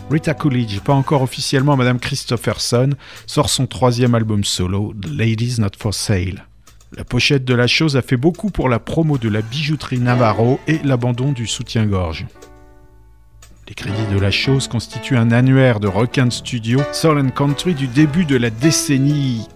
Rita 0.10 0.34
Coolidge, 0.34 0.82
pas 0.82 0.94
encore 0.94 1.22
officiellement 1.22 1.78
Madame 1.78 2.00
Christopherson, 2.00 2.92
sort 3.28 3.50
son 3.50 3.66
troisième 3.66 4.14
album 4.14 4.44
solo, 4.44 4.94
The 5.02 5.08
Ladies 5.08 5.56
Not 5.60 5.78
For 5.80 5.94
Sale. 5.94 6.46
La 6.98 7.06
pochette 7.06 7.46
de 7.46 7.54
la 7.54 7.68
chose 7.68 7.96
a 7.96 8.02
fait 8.02 8.18
beaucoup 8.18 8.50
pour 8.50 8.68
la 8.68 8.80
promo 8.80 9.18
de 9.18 9.30
la 9.30 9.42
bijouterie 9.42 10.00
Navarro 10.00 10.60
et 10.68 10.80
l'abandon 10.84 11.32
du 11.32 11.48
soutien-gorge. 11.48 12.26
Les 13.70 13.74
crédits 13.74 14.14
de 14.14 14.20
la 14.20 14.32
chose 14.32 14.68
constituent 14.68 15.16
un 15.16 15.32
annuaire 15.32 15.80
de 15.80 15.88
de 15.88 16.30
studio 16.30 16.82
Soul 16.92 17.20
and 17.20 17.30
Country 17.30 17.74
du 17.74 17.88
début 17.88 18.26
de 18.26 18.36
la 18.36 18.50
décennie. 18.50 19.48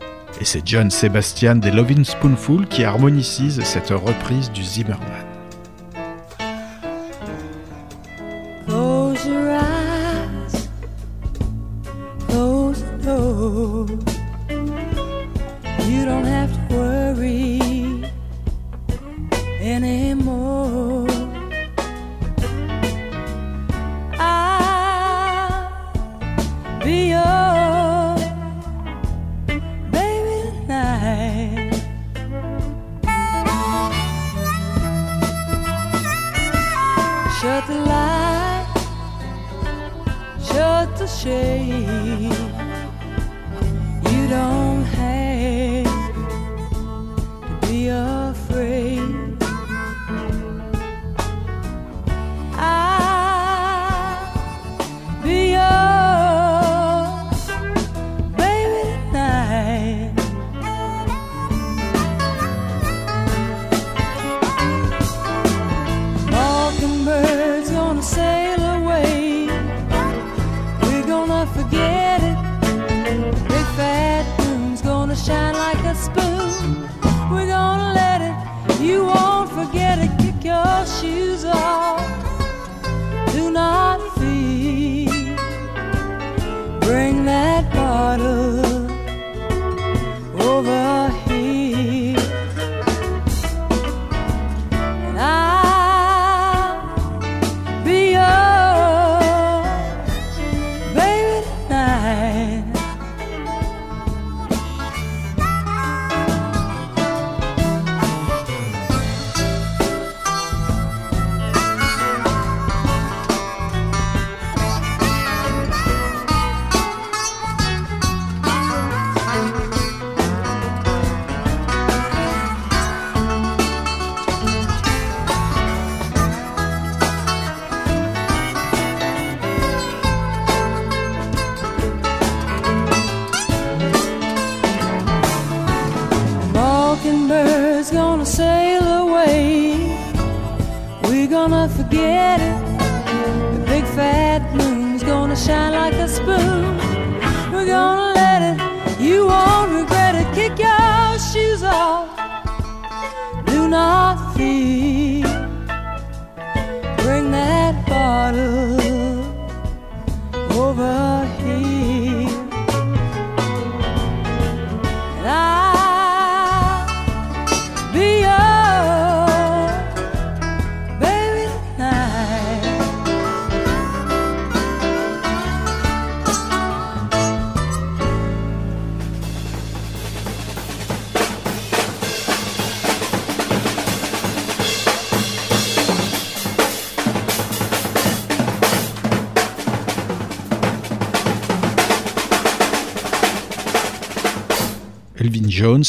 Et 0.42 0.46
c'est 0.46 0.62
John 0.66 0.92
Sebastian 0.92 1.56
des 1.56 1.72
Lovin' 1.72 2.04
Spoonful 2.04 2.68
qui 2.68 2.84
harmonicise 2.84 3.62
cette 3.64 3.90
reprise 3.90 4.52
du 4.52 4.64
Zimmerman. 4.64 5.26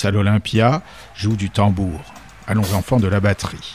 À 0.04 0.10
l'Olympia 0.10 0.82
joue 1.14 1.36
du 1.36 1.50
tambour. 1.50 2.00
Allons 2.46 2.74
enfants 2.74 3.00
de 3.00 3.08
la 3.08 3.20
batterie. 3.20 3.74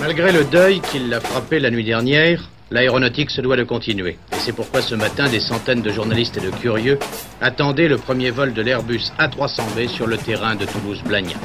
Malgré 0.00 0.32
le 0.32 0.44
deuil 0.44 0.80
qui 0.80 0.98
l'a 0.98 1.20
frappé 1.20 1.60
la 1.60 1.70
nuit 1.70 1.84
dernière, 1.84 2.48
l'aéronautique 2.70 3.30
se 3.30 3.40
doit 3.40 3.56
de 3.56 3.64
continuer. 3.64 4.18
Et 4.32 4.38
c'est 4.38 4.52
pourquoi 4.52 4.82
ce 4.82 4.94
matin, 4.94 5.28
des 5.28 5.40
centaines 5.40 5.82
de 5.82 5.90
journalistes 5.90 6.36
et 6.36 6.40
de 6.40 6.50
curieux 6.50 6.98
attendaient 7.40 7.88
le 7.88 7.98
premier 7.98 8.30
vol 8.30 8.52
de 8.52 8.62
l'Airbus 8.62 9.12
A300B 9.18 9.88
sur 9.88 10.06
le 10.06 10.16
terrain 10.16 10.54
de 10.56 10.64
Toulouse-Blagnac. 10.64 11.36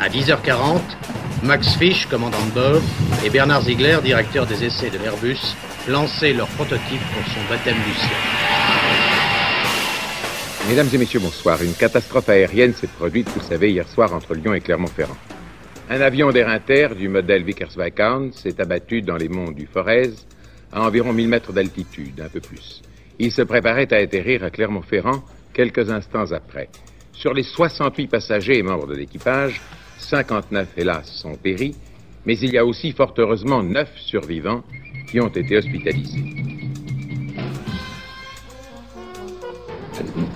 À 0.00 0.08
10h40, 0.08 0.80
Max 1.42 1.74
Fisch, 1.76 2.06
commandant 2.06 2.44
de 2.46 2.50
bord, 2.50 2.82
et 3.24 3.30
Bernard 3.30 3.62
Ziegler, 3.62 3.98
directeur 4.02 4.46
des 4.46 4.64
essais 4.64 4.90
de 4.90 4.98
l'Airbus, 4.98 5.56
lançaient 5.88 6.32
leur 6.32 6.48
prototype 6.48 7.02
pour 7.14 7.32
son 7.32 7.40
baptême 7.48 7.78
du 7.86 7.94
ciel. 7.94 8.61
Mesdames 10.68 10.88
et 10.94 10.98
messieurs, 10.98 11.20
bonsoir. 11.20 11.60
Une 11.60 11.74
catastrophe 11.74 12.28
aérienne 12.28 12.72
s'est 12.72 12.86
produite, 12.86 13.28
vous 13.30 13.40
le 13.40 13.44
savez, 13.44 13.72
hier 13.72 13.86
soir 13.88 14.14
entre 14.14 14.34
Lyon 14.34 14.54
et 14.54 14.60
Clermont-Ferrand. 14.60 15.16
Un 15.90 16.00
avion 16.00 16.30
d'Air 16.30 16.48
Inter 16.48 16.90
du 16.96 17.08
modèle 17.08 17.42
Vickers 17.42 17.76
Viscount 17.76 18.30
s'est 18.32 18.60
abattu 18.60 19.02
dans 19.02 19.16
les 19.16 19.28
monts 19.28 19.50
du 19.50 19.66
Forez 19.66 20.12
à 20.72 20.86
environ 20.86 21.12
1000 21.12 21.28
mètres 21.28 21.52
d'altitude, 21.52 22.20
un 22.20 22.28
peu 22.28 22.40
plus. 22.40 22.80
Il 23.18 23.32
se 23.32 23.42
préparait 23.42 23.92
à 23.92 23.96
atterrir 23.96 24.44
à 24.44 24.50
Clermont-Ferrand 24.50 25.24
quelques 25.52 25.90
instants 25.90 26.30
après. 26.30 26.68
Sur 27.12 27.34
les 27.34 27.42
68 27.42 28.06
passagers 28.06 28.58
et 28.58 28.62
membres 28.62 28.86
de 28.86 28.94
l'équipage, 28.94 29.60
59 29.98 30.68
hélas 30.76 31.10
sont 31.12 31.34
péris, 31.34 31.74
mais 32.24 32.38
il 32.38 32.52
y 32.52 32.58
a 32.58 32.64
aussi 32.64 32.92
fort 32.92 33.14
heureusement 33.18 33.62
9 33.62 33.90
survivants 33.96 34.62
qui 35.10 35.20
ont 35.20 35.28
été 35.28 35.56
hospitalisés. 35.56 36.51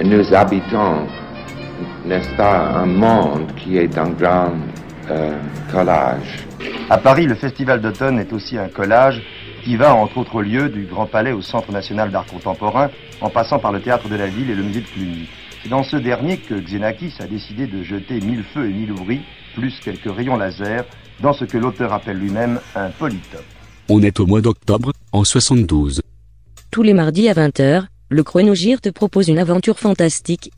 Nous 0.05 0.35
habitons, 0.35 1.07
n'est-ce 2.05 2.35
pas, 2.37 2.69
un 2.69 2.87
monde 2.87 3.47
qui 3.57 3.77
est 3.79 3.97
un 3.99 4.11
grand 4.11 4.53
euh, 5.11 5.39
collage. 5.71 6.47
À 6.91 6.99
Paris, 6.99 7.27
le 7.27 7.35
festival 7.35 7.81
d'automne 7.81 8.19
est 8.19 8.33
aussi 8.33 8.57
un 8.59 8.69
collage 8.69 9.23
qui 9.65 9.77
va, 9.77 9.95
entre 9.95 10.19
autres 10.19 10.43
lieux, 10.43 10.69
du 10.69 10.85
Grand 10.85 11.07
Palais 11.07 11.33
au 11.33 11.43
Centre 11.43 11.73
national 11.73 12.11
d'art 12.11 12.27
contemporain, 12.27 12.91
en 13.21 13.31
passant 13.31 13.59
par 13.59 13.73
le 13.73 13.81
théâtre 13.81 14.09
de 14.09 14.15
la 14.15 14.29
ville 14.29 14.51
et 14.51 14.55
le 14.55 14.62
musée 14.62 14.81
de 14.81 14.87
Cluny. 14.87 15.29
C'est 15.62 15.69
dans 15.69 15.83
ce 15.83 15.97
dernier 15.97 16.39
que 16.39 16.55
Xenakis 16.55 17.15
a 17.19 17.27
décidé 17.27 17.67
de 17.67 17.83
jeter 17.83 18.21
mille 18.21 18.45
feux 18.55 18.71
et 18.71 18.73
mille 18.73 18.93
ouvris, 18.93 19.23
plus 19.57 19.75
quelques 19.85 20.15
rayons 20.15 20.37
laser, 20.37 20.85
dans 21.21 21.33
ce 21.33 21.45
que 21.45 21.59
l'auteur 21.59 21.93
appelle 21.93 22.19
lui-même 22.19 22.61
un 22.75 22.91
polytope. 22.91 23.43
On 23.89 24.03
est 24.03 24.21
au 24.21 24.27
mois 24.27 24.41
d'octobre, 24.41 24.93
en 25.12 25.25
72. 25.25 26.01
Tous 26.71 26.83
les 26.83 26.95
mardis 26.95 27.29
à 27.29 27.35
20h, 27.35 27.87
le 28.09 28.23
Chronogir 28.23 28.81
te 28.81 28.88
propose 28.88 29.29
une 29.29 29.38
aventure 29.38 29.79
fantastique. 29.79 30.51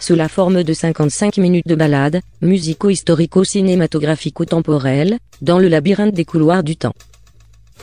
Sous 0.00 0.14
la 0.14 0.28
forme 0.28 0.62
de 0.62 0.72
55 0.72 1.38
minutes 1.38 1.66
de 1.66 1.74
balade, 1.74 2.20
musico-historico-cinématographico-temporelle, 2.42 5.18
dans 5.40 5.58
le 5.58 5.66
labyrinthe 5.68 6.14
des 6.14 6.26
couloirs 6.26 6.62
du 6.62 6.76
temps. 6.76 6.94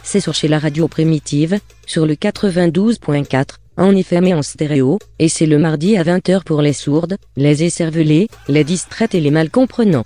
C'est 0.03 0.19
sur 0.19 0.35
chez 0.35 0.47
la 0.47 0.59
radio 0.59 0.87
primitive, 0.87 1.59
sur 1.85 2.05
le 2.05 2.13
92.4, 2.13 3.55
en 3.77 3.95
FM 3.95 4.27
et 4.27 4.35
en 4.35 4.43
stéréo, 4.43 4.99
et 5.17 5.29
c'est 5.29 5.47
le 5.47 5.57
mardi 5.57 5.97
à 5.97 6.03
20h 6.03 6.43
pour 6.43 6.61
les 6.61 6.73
sourdes, 6.73 7.17
les 7.37 7.63
écervelées, 7.63 8.27
les 8.47 8.63
distraites 8.63 9.15
et 9.15 9.21
les 9.21 9.31
mal 9.31 9.49
comprenants. 9.49 10.03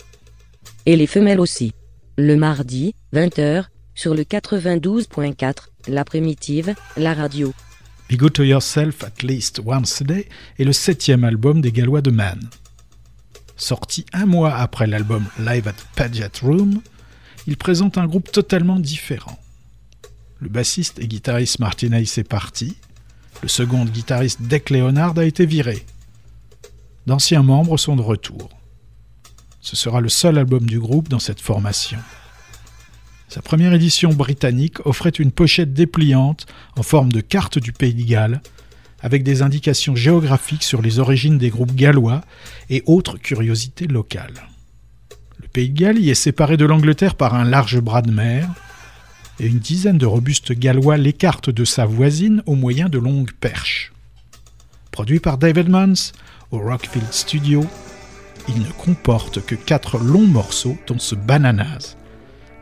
Et 0.85 0.95
les 0.95 1.07
femelles 1.07 1.41
aussi. 1.41 1.73
Le 2.17 2.37
mardi, 2.37 2.95
20h, 3.13 3.65
sur 3.93 4.15
le 4.15 4.23
92.4, 4.23 5.55
la 5.87 6.05
primitive, 6.05 6.75
la 6.95 7.13
radio. 7.13 7.53
Be 8.07 8.17
Good 8.17 8.33
to 8.33 8.43
Yourself 8.43 9.03
at 9.03 9.23
Least 9.23 9.61
Once 9.65 10.01
a 10.01 10.05
Day 10.05 10.29
est 10.59 10.63
le 10.63 10.73
septième 10.73 11.23
album 11.23 11.59
des 11.61 11.71
Gallois 11.71 12.01
de 12.01 12.11
Man. 12.11 12.39
Sorti 13.57 14.05
un 14.13 14.27
mois 14.27 14.53
après 14.53 14.85
l'album 14.85 15.25
Live 15.39 15.67
at 15.67 15.73
Paget 15.95 16.31
Room, 16.43 16.81
il 17.47 17.57
présente 17.57 17.97
un 17.97 18.05
groupe 18.05 18.31
totalement 18.31 18.79
différent. 18.79 19.39
Le 20.39 20.49
bassiste 20.49 20.99
et 20.99 21.07
guitariste 21.07 21.59
Martin 21.59 21.93
Hayes 21.93 22.11
est 22.17 22.27
parti, 22.27 22.75
le 23.41 23.47
second 23.47 23.85
guitariste 23.85 24.43
Deck 24.43 24.69
Leonard 24.69 25.17
a 25.17 25.25
été 25.25 25.47
viré. 25.47 25.83
D'anciens 27.07 27.43
membres 27.43 27.77
sont 27.77 27.95
de 27.95 28.01
retour. 28.03 28.49
Ce 29.61 29.75
sera 29.75 29.99
le 29.99 30.09
seul 30.09 30.37
album 30.37 30.67
du 30.67 30.79
groupe 30.79 31.09
dans 31.09 31.19
cette 31.19 31.41
formation. 31.41 31.97
Sa 33.27 33.41
première 33.41 33.73
édition 33.73 34.13
britannique 34.13 34.85
offrait 34.85 35.09
une 35.09 35.31
pochette 35.31 35.73
dépliante 35.73 36.45
en 36.77 36.83
forme 36.83 37.11
de 37.11 37.21
carte 37.21 37.59
du 37.59 37.71
pays 37.71 37.93
de 37.93 38.03
Galles, 38.03 38.41
avec 39.01 39.23
des 39.23 39.41
indications 39.41 39.95
géographiques 39.95 40.63
sur 40.63 40.81
les 40.81 40.99
origines 40.99 41.37
des 41.37 41.49
groupes 41.49 41.75
gallois 41.75 42.21
et 42.69 42.83
autres 42.85 43.17
curiosités 43.17 43.87
locales. 43.87 44.47
Le 45.41 45.47
pays 45.47 45.69
de 45.69 45.77
Galles 45.77 45.99
y 45.99 46.09
est 46.09 46.15
séparé 46.15 46.57
de 46.57 46.65
l'Angleterre 46.65 47.15
par 47.15 47.35
un 47.35 47.43
large 47.43 47.79
bras 47.79 48.01
de 48.01 48.11
mer, 48.11 48.49
et 49.39 49.47
une 49.47 49.59
dizaine 49.59 49.97
de 49.97 50.05
robustes 50.05 50.53
gallois 50.53 50.97
l'écartent 50.97 51.49
de 51.49 51.65
sa 51.65 51.85
voisine 51.85 52.41
au 52.45 52.55
moyen 52.55 52.87
de 52.87 52.97
longues 52.97 53.33
perches. 53.33 53.91
Produit 54.91 55.19
par 55.19 55.37
David 55.37 55.67
Mans 55.67 56.13
au 56.51 56.59
Rockfield 56.59 57.11
Studio, 57.11 57.65
il 58.47 58.59
ne 58.59 58.71
comporte 58.71 59.45
que 59.45 59.55
quatre 59.55 59.97
longs 59.97 60.27
morceaux, 60.27 60.77
dont 60.87 60.99
ce 60.99 61.15
Bananas, 61.15 61.97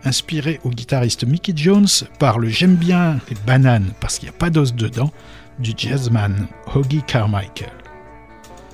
inspiré 0.06 0.60
au 0.64 0.70
guitariste 0.70 1.26
Mickey 1.26 1.54
Jones 1.56 1.88
par 2.20 2.40
le 2.40 2.50
J'aime 2.50 2.76
bien 2.76 3.20
les 3.30 3.38
bananes 3.46 3.92
parce 4.00 4.20
qu'il 4.20 4.30
n'y 4.30 4.36
a 4.36 4.38
pas 4.38 4.50
d'os 4.50 4.74
dedans 4.74 5.12
du 5.60 5.74
jazzman 5.76 6.48
Hoggy 6.74 7.02
Carmichael. 7.04 7.72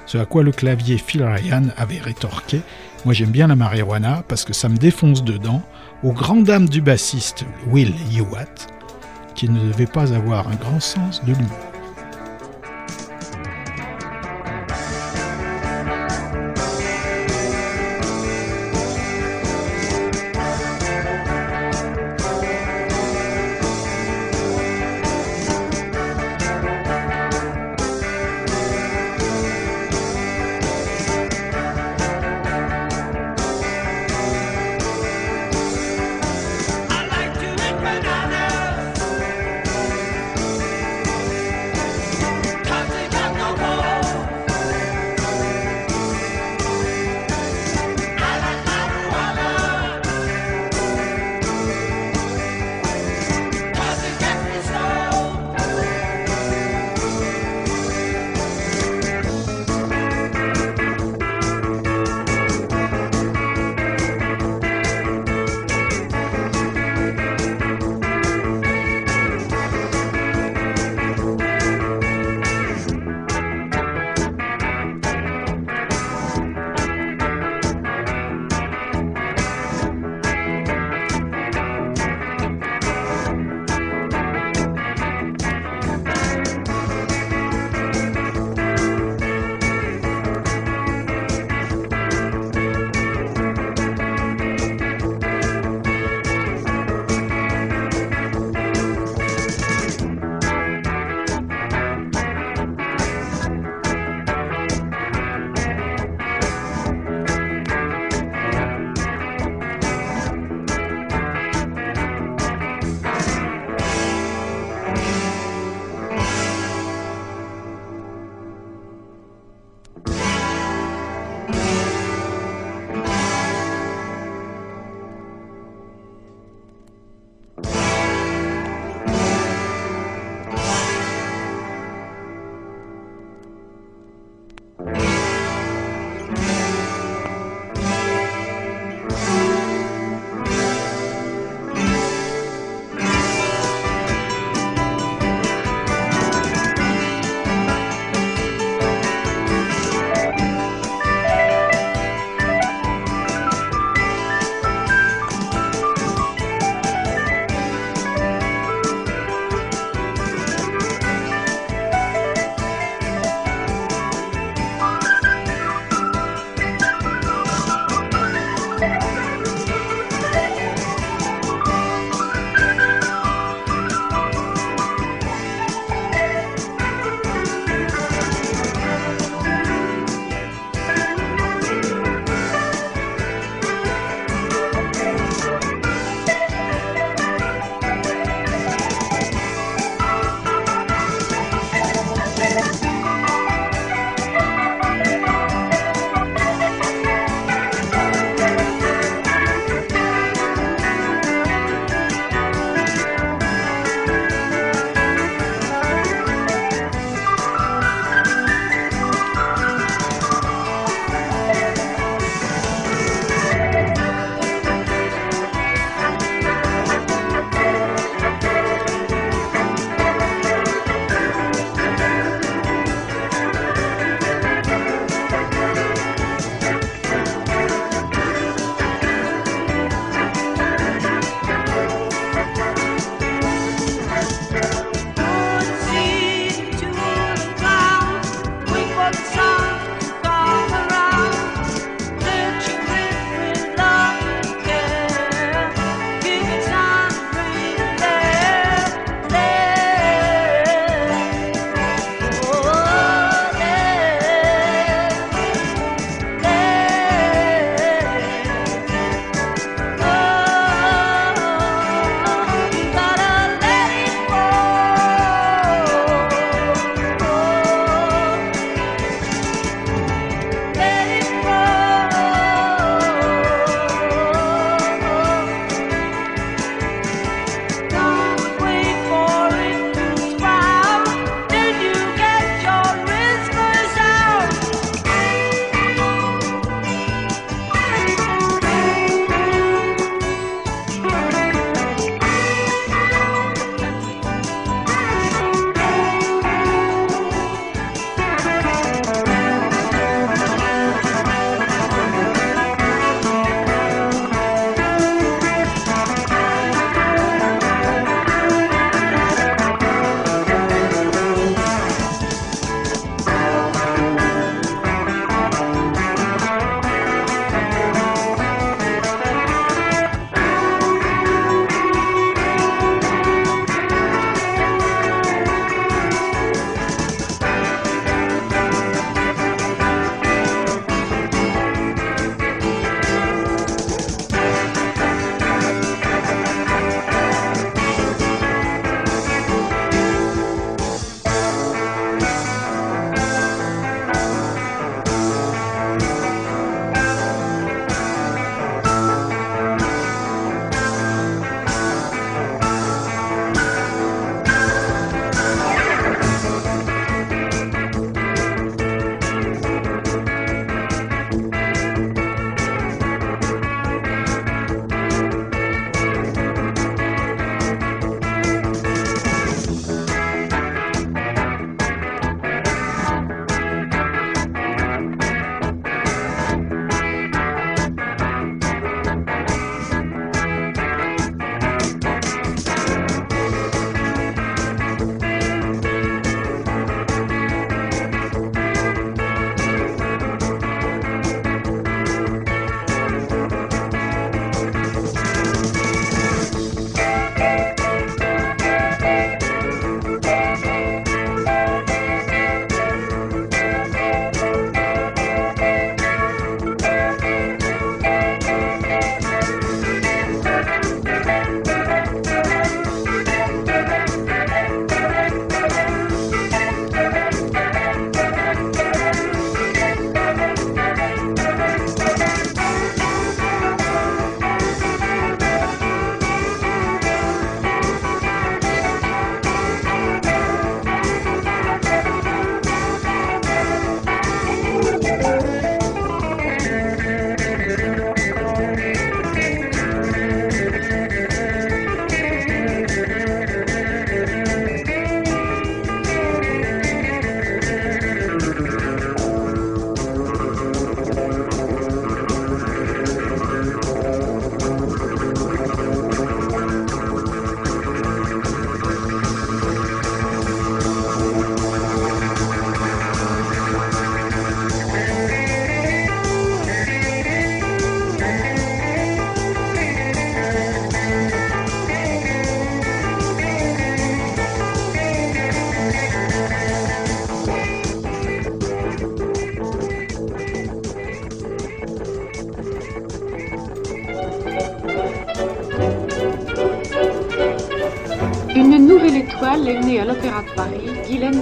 Ce 0.06 0.18
à 0.18 0.26
quoi 0.26 0.44
le 0.44 0.52
clavier 0.52 0.98
Phil 0.98 1.24
Ryan 1.24 1.66
avait 1.78 2.00
rétorqué 2.00 2.62
Moi 3.06 3.14
j'aime 3.14 3.32
bien 3.32 3.48
la 3.48 3.56
marijuana 3.56 4.24
parce 4.28 4.44
que 4.44 4.54
ça 4.54 4.70
me 4.70 4.78
défonce 4.78 5.24
dedans, 5.24 5.62
aux 6.04 6.14
grandes 6.14 6.46
dames 6.46 6.70
du 6.70 6.82
bassiste 6.82 7.46
Will 7.68 7.94
Hewitt, 8.12 8.68
qui 9.36 9.50
ne 9.50 9.60
devait 9.68 9.86
pas 9.86 10.14
avoir 10.14 10.48
un 10.48 10.56
grand 10.56 10.80
sens 10.80 11.24
de 11.26 11.34
l'humour. 11.34 11.69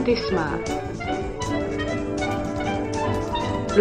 Le 0.08 0.14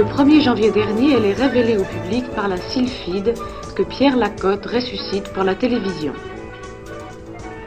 1er 0.02 0.42
janvier 0.42 0.72
dernier, 0.72 1.12
elle 1.12 1.24
est 1.24 1.34
révélée 1.34 1.78
au 1.78 1.84
public 1.84 2.24
par 2.34 2.48
la 2.48 2.56
sylphide 2.56 3.34
que 3.76 3.84
Pierre 3.84 4.16
Lacotte 4.16 4.66
ressuscite 4.66 5.32
pour 5.32 5.44
la 5.44 5.54
télévision. 5.54 6.14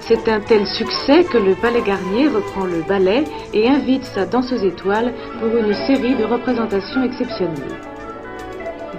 C'est 0.02 0.28
un 0.28 0.42
tel 0.42 0.68
succès 0.68 1.24
que 1.24 1.38
le 1.38 1.56
Ballet 1.62 1.82
Garnier 1.82 2.28
reprend 2.28 2.66
le 2.66 2.82
ballet 2.82 3.24
et 3.54 3.70
invite 3.70 4.04
sa 4.04 4.26
danseuse 4.26 4.66
étoile 4.66 5.14
pour 5.40 5.56
une 5.56 5.74
série 5.74 6.16
de 6.16 6.26
représentations 6.26 7.04
exceptionnelles. 7.04 7.80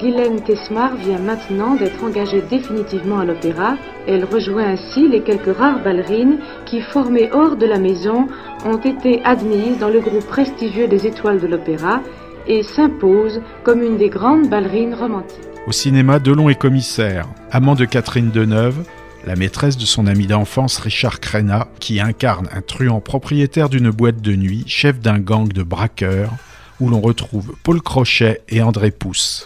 Guylaine 0.01 0.41
Tesmar 0.41 0.97
vient 0.97 1.19
maintenant 1.19 1.75
d'être 1.75 2.03
engagée 2.03 2.41
définitivement 2.41 3.19
à 3.19 3.27
l'opéra. 3.27 3.77
Elle 4.09 4.25
rejoint 4.25 4.65
ainsi 4.65 5.07
les 5.07 5.21
quelques 5.21 5.55
rares 5.55 5.83
ballerines 5.83 6.39
qui, 6.65 6.81
formées 6.81 7.29
hors 7.33 7.57
de 7.57 7.67
la 7.67 7.79
maison, 7.79 8.27
ont 8.65 8.79
été 8.79 9.23
admises 9.25 9.79
dans 9.79 9.89
le 9.89 10.01
groupe 10.01 10.27
prestigieux 10.27 10.89
des 10.89 11.07
étoiles 11.07 11.41
de 11.41 11.47
l'opéra 11.47 12.01
et 12.47 12.63
s'imposent 12.63 13.41
comme 13.65 13.83
une 13.83 13.97
des 13.97 14.09
grandes 14.09 14.49
ballerines 14.49 14.95
romantiques. 14.95 15.39
Au 15.67 15.73
cinéma, 15.73 16.19
Delon 16.19 16.49
est 16.49 16.59
commissaire, 16.59 17.27
amant 17.51 17.75
de 17.75 17.85
Catherine 17.85 18.31
Deneuve, 18.31 18.85
la 19.27 19.37
maîtresse 19.37 19.77
de 19.77 19.85
son 19.85 20.07
ami 20.07 20.27
d'enfance 20.27 20.79
Richard 20.79 21.21
Crenna, 21.21 21.69
qui 21.79 22.01
incarne 22.01 22.49
un 22.53 22.63
truand 22.63 23.01
propriétaire 23.01 23.69
d'une 23.69 23.91
boîte 23.91 24.23
de 24.23 24.35
nuit, 24.35 24.65
chef 24.67 24.99
d'un 24.99 25.19
gang 25.19 25.53
de 25.53 25.63
braqueurs, 25.63 26.33
où 26.81 26.89
l'on 26.89 27.01
retrouve 27.01 27.55
Paul 27.63 27.83
Crochet 27.83 28.41
et 28.49 28.63
André 28.63 28.91
Pousse. 28.91 29.45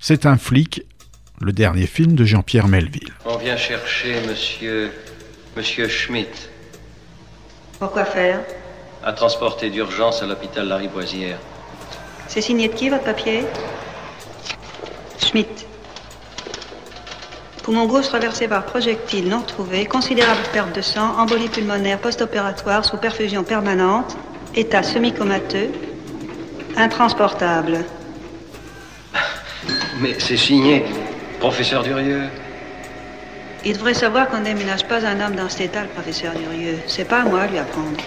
C'est 0.00 0.26
un 0.26 0.36
flic, 0.36 0.82
le 1.40 1.52
dernier 1.52 1.86
film 1.86 2.14
de 2.14 2.24
Jean-Pierre 2.24 2.68
Melville. 2.68 3.12
On 3.24 3.36
vient 3.36 3.56
chercher 3.56 4.14
monsieur. 4.28 4.90
monsieur 5.56 5.88
Schmidt. 5.88 6.50
Pourquoi 7.78 8.04
faire 8.04 8.40
À 9.04 9.12
transporter 9.12 9.70
d'urgence 9.70 10.20
à 10.22 10.26
l'hôpital 10.26 10.66
Lariboisière. 10.66 11.38
C'est 12.26 12.40
signé 12.40 12.68
de 12.68 12.74
qui 12.74 12.88
votre 12.88 13.04
papier 13.04 13.44
Schmidt. 15.24 15.64
Poumon 17.62 17.86
gauche 17.86 18.08
traversé 18.08 18.48
par 18.48 18.64
projectile 18.64 19.28
non 19.28 19.40
retrouvé, 19.40 19.86
considérable 19.86 20.40
perte 20.52 20.74
de 20.74 20.80
sang, 20.80 21.18
embolie 21.18 21.48
pulmonaire 21.48 21.98
post-opératoire 21.98 22.84
sous 22.84 22.96
perfusion 22.96 23.44
permanente, 23.44 24.16
état 24.56 24.82
semi-comateux, 24.82 25.70
intransportable. 26.76 27.84
Mais 30.00 30.18
c'est 30.18 30.36
signé. 30.36 30.84
Professeur 31.38 31.84
Durieux. 31.84 32.28
Il 33.64 33.72
devrait 33.74 33.94
savoir 33.94 34.28
qu'on 34.28 34.40
déménage 34.40 34.86
pas 34.86 35.04
un 35.04 35.20
homme 35.20 35.34
dans 35.34 35.48
cet 35.48 35.72
état, 35.72 35.82
le 35.82 35.88
professeur 35.88 36.32
Durieux. 36.34 36.78
C'est 36.86 37.08
pas 37.08 37.22
à 37.22 37.24
moi 37.24 37.42
à 37.42 37.46
lui 37.48 37.58
apprendre. 37.58 37.98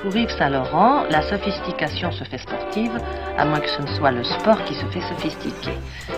Pour 0.00 0.16
Yves 0.16 0.30
Saint-Laurent, 0.38 1.02
la 1.10 1.20
sophistication 1.20 2.10
se 2.12 2.24
fait 2.24 2.38
sportive, 2.38 2.96
à 3.36 3.44
moins 3.44 3.60
que 3.60 3.68
ce 3.68 3.82
ne 3.82 3.86
soit 3.98 4.12
le 4.12 4.24
sport 4.24 4.64
qui 4.64 4.74
se 4.74 4.86
fait 4.86 5.02
sophistiqué. 5.02 5.72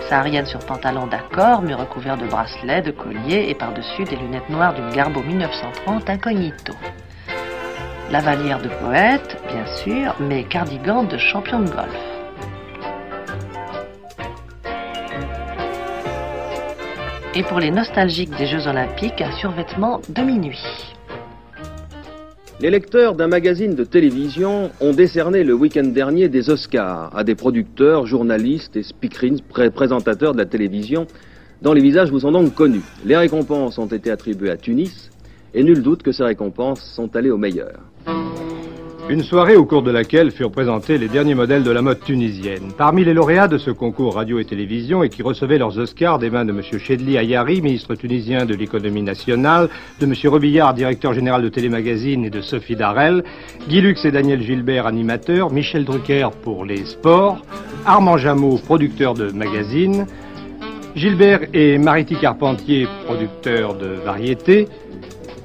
Saharienne 0.08 0.46
sur 0.46 0.60
pantalon 0.60 1.06
d'accord, 1.06 1.62
mais 1.62 1.74
recouvert 1.74 2.16
de 2.16 2.26
bracelets, 2.26 2.82
de 2.82 2.92
colliers 2.92 3.48
et 3.48 3.54
par-dessus 3.54 4.04
des 4.04 4.16
lunettes 4.16 4.48
noires 4.50 4.74
d'une 4.74 4.90
Garbo 4.90 5.20
1930 5.22 6.10
incognito. 6.10 6.74
Lavalière 8.10 8.60
de 8.60 8.68
poète, 8.68 9.42
bien 9.48 9.66
sûr, 9.78 10.14
mais 10.20 10.44
cardigan 10.44 11.02
de 11.02 11.16
champion 11.16 11.60
de 11.60 11.70
golf. 11.70 12.11
Et 17.34 17.42
pour 17.42 17.60
les 17.60 17.70
nostalgiques 17.70 18.36
des 18.36 18.46
Jeux 18.46 18.66
Olympiques, 18.66 19.20
un 19.22 19.32
survêtement 19.32 20.00
de 20.08 20.20
minuit. 20.22 20.60
Les 22.60 22.70
lecteurs 22.70 23.14
d'un 23.14 23.26
magazine 23.26 23.74
de 23.74 23.84
télévision 23.84 24.70
ont 24.80 24.92
décerné 24.92 25.42
le 25.42 25.54
week-end 25.54 25.82
dernier 25.84 26.28
des 26.28 26.50
Oscars 26.50 27.10
à 27.16 27.24
des 27.24 27.34
producteurs, 27.34 28.06
journalistes 28.06 28.76
et 28.76 28.82
speakerines, 28.82 29.40
pré- 29.40 29.70
présentateurs 29.70 30.32
de 30.34 30.38
la 30.38 30.44
télévision, 30.44 31.06
dont 31.62 31.72
les 31.72 31.80
visages 31.80 32.10
vous 32.10 32.20
sont 32.20 32.32
donc 32.32 32.54
connus. 32.54 32.82
Les 33.04 33.16
récompenses 33.16 33.78
ont 33.78 33.86
été 33.86 34.10
attribuées 34.10 34.50
à 34.50 34.56
Tunis, 34.56 35.10
et 35.54 35.64
nul 35.64 35.82
doute 35.82 36.02
que 36.02 36.12
ces 36.12 36.24
récompenses 36.24 36.82
sont 36.94 37.16
allées 37.16 37.30
aux 37.30 37.38
meilleurs. 37.38 37.80
Une 39.08 39.24
soirée 39.24 39.56
au 39.56 39.64
cours 39.64 39.82
de 39.82 39.90
laquelle 39.90 40.30
furent 40.30 40.52
présentés 40.52 40.96
les 40.96 41.08
derniers 41.08 41.34
modèles 41.34 41.64
de 41.64 41.70
la 41.70 41.82
mode 41.82 42.00
tunisienne. 42.00 42.72
Parmi 42.78 43.04
les 43.04 43.12
lauréats 43.12 43.48
de 43.48 43.58
ce 43.58 43.70
concours 43.70 44.14
radio 44.14 44.38
et 44.38 44.44
télévision 44.44 45.02
et 45.02 45.08
qui 45.08 45.22
recevaient 45.22 45.58
leurs 45.58 45.76
Oscars 45.76 46.20
des 46.20 46.30
mains 46.30 46.44
de 46.44 46.52
M. 46.52 46.62
Chedli 46.78 47.18
Ayari, 47.18 47.60
ministre 47.60 47.96
tunisien 47.96 48.46
de 48.46 48.54
l'économie 48.54 49.02
nationale, 49.02 49.68
de 50.00 50.06
M. 50.06 50.14
Robillard, 50.26 50.72
directeur 50.74 51.14
général 51.14 51.42
de 51.42 51.48
Télémagazine 51.48 52.24
et 52.24 52.30
de 52.30 52.40
Sophie 52.40 52.76
Darel, 52.76 53.24
Guy 53.68 53.80
Lux 53.80 54.04
et 54.04 54.12
Daniel 54.12 54.40
Gilbert, 54.40 54.86
animateurs, 54.86 55.50
Michel 55.50 55.84
Drucker 55.84 56.28
pour 56.42 56.64
les 56.64 56.84
sports, 56.84 57.38
Armand 57.84 58.18
Jameau, 58.18 58.56
producteur 58.56 59.14
de 59.14 59.32
magazines, 59.32 60.06
Gilbert 60.94 61.40
et 61.54 61.78
Mariti 61.78 62.16
Carpentier, 62.16 62.86
producteurs 63.06 63.74
de 63.74 63.86
variétés, 64.04 64.68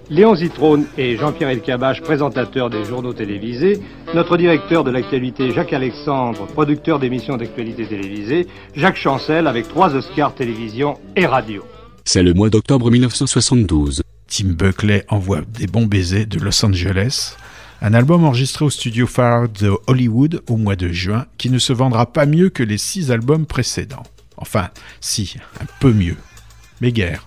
Léon 0.09 0.35
Zitrone 0.35 0.85
et 0.97 1.17
Jean-Pierre 1.17 1.49
Elkabach, 1.49 2.01
présentateurs 2.01 2.69
des 2.69 2.85
journaux 2.85 3.11
télévisés, 3.11 3.81
notre 4.15 4.37
directeur 4.37 4.85
de 4.85 4.91
l'actualité 4.91 5.51
Jacques 5.51 5.73
Alexandre, 5.73 6.47
producteur 6.47 6.97
d'émissions 6.97 7.35
d'actualité 7.35 7.85
télévisée, 7.85 8.47
Jacques 8.73 8.95
Chancel 8.95 9.47
avec 9.47 9.67
trois 9.67 9.95
Oscars 9.95 10.33
télévision 10.33 10.97
et 11.17 11.25
radio. 11.25 11.65
C'est 12.05 12.23
le 12.23 12.33
mois 12.33 12.49
d'octobre 12.49 12.89
1972. 12.89 14.01
Tim 14.27 14.53
Buckley 14.53 15.03
envoie 15.09 15.41
des 15.41 15.67
bons 15.67 15.87
baisers 15.87 16.25
de 16.25 16.39
Los 16.39 16.65
Angeles, 16.65 17.35
un 17.81 17.93
album 17.93 18.23
enregistré 18.23 18.63
au 18.63 18.69
studio 18.69 19.07
Far 19.07 19.49
de 19.49 19.73
Hollywood 19.87 20.41
au 20.47 20.55
mois 20.55 20.77
de 20.77 20.87
juin 20.87 21.25
qui 21.37 21.49
ne 21.49 21.59
se 21.59 21.73
vendra 21.73 22.05
pas 22.05 22.25
mieux 22.25 22.49
que 22.49 22.63
les 22.63 22.77
six 22.77 23.11
albums 23.11 23.45
précédents. 23.45 24.03
Enfin, 24.37 24.69
si, 25.01 25.35
un 25.59 25.65
peu 25.81 25.91
mieux. 25.91 26.15
Mais 26.79 26.93
guère. 26.93 27.25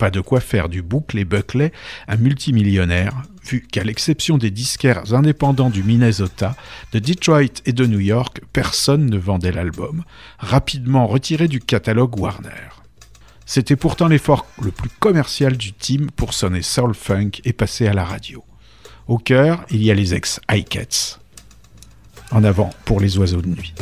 Pas 0.00 0.10
de 0.10 0.22
quoi 0.22 0.40
faire 0.40 0.70
du 0.70 0.80
boucle 0.80 1.22
Buckley 1.26 1.72
un 2.08 2.16
multimillionnaire, 2.16 3.22
vu 3.44 3.60
qu'à 3.60 3.84
l'exception 3.84 4.38
des 4.38 4.50
disquaires 4.50 5.12
indépendants 5.12 5.68
du 5.68 5.82
Minnesota, 5.82 6.56
de 6.92 6.98
Detroit 6.98 7.60
et 7.66 7.74
de 7.74 7.84
New 7.84 8.00
York, 8.00 8.40
personne 8.54 9.10
ne 9.10 9.18
vendait 9.18 9.52
l'album, 9.52 10.04
rapidement 10.38 11.06
retiré 11.06 11.48
du 11.48 11.60
catalogue 11.60 12.18
Warner. 12.18 12.70
C'était 13.44 13.76
pourtant 13.76 14.08
l'effort 14.08 14.46
le 14.62 14.70
plus 14.70 14.88
commercial 15.00 15.58
du 15.58 15.74
team 15.74 16.10
pour 16.10 16.32
sonner 16.32 16.62
soul 16.62 16.94
funk 16.94 17.32
et 17.44 17.52
passer 17.52 17.86
à 17.86 17.92
la 17.92 18.06
radio. 18.06 18.42
Au 19.06 19.18
cœur, 19.18 19.66
il 19.68 19.82
y 19.82 19.90
a 19.90 19.94
les 19.94 20.14
ex-Icats. 20.14 21.18
En 22.30 22.42
avant 22.42 22.70
pour 22.86 23.00
les 23.00 23.18
oiseaux 23.18 23.42
de 23.42 23.48
nuit. 23.48 23.74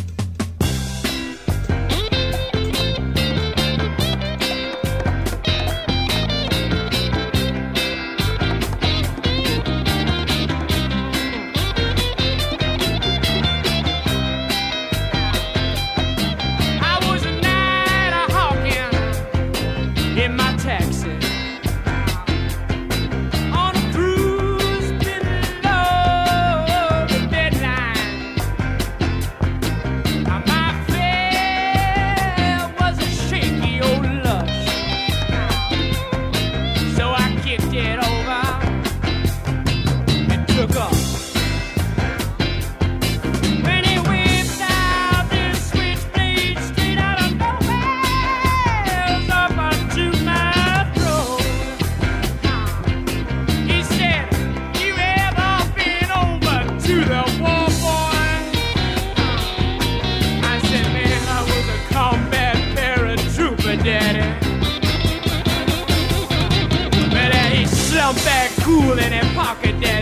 cool 68.68 68.98
in 68.98 69.10
their 69.10 69.24
pocket. 69.34 69.80
There. 69.80 69.97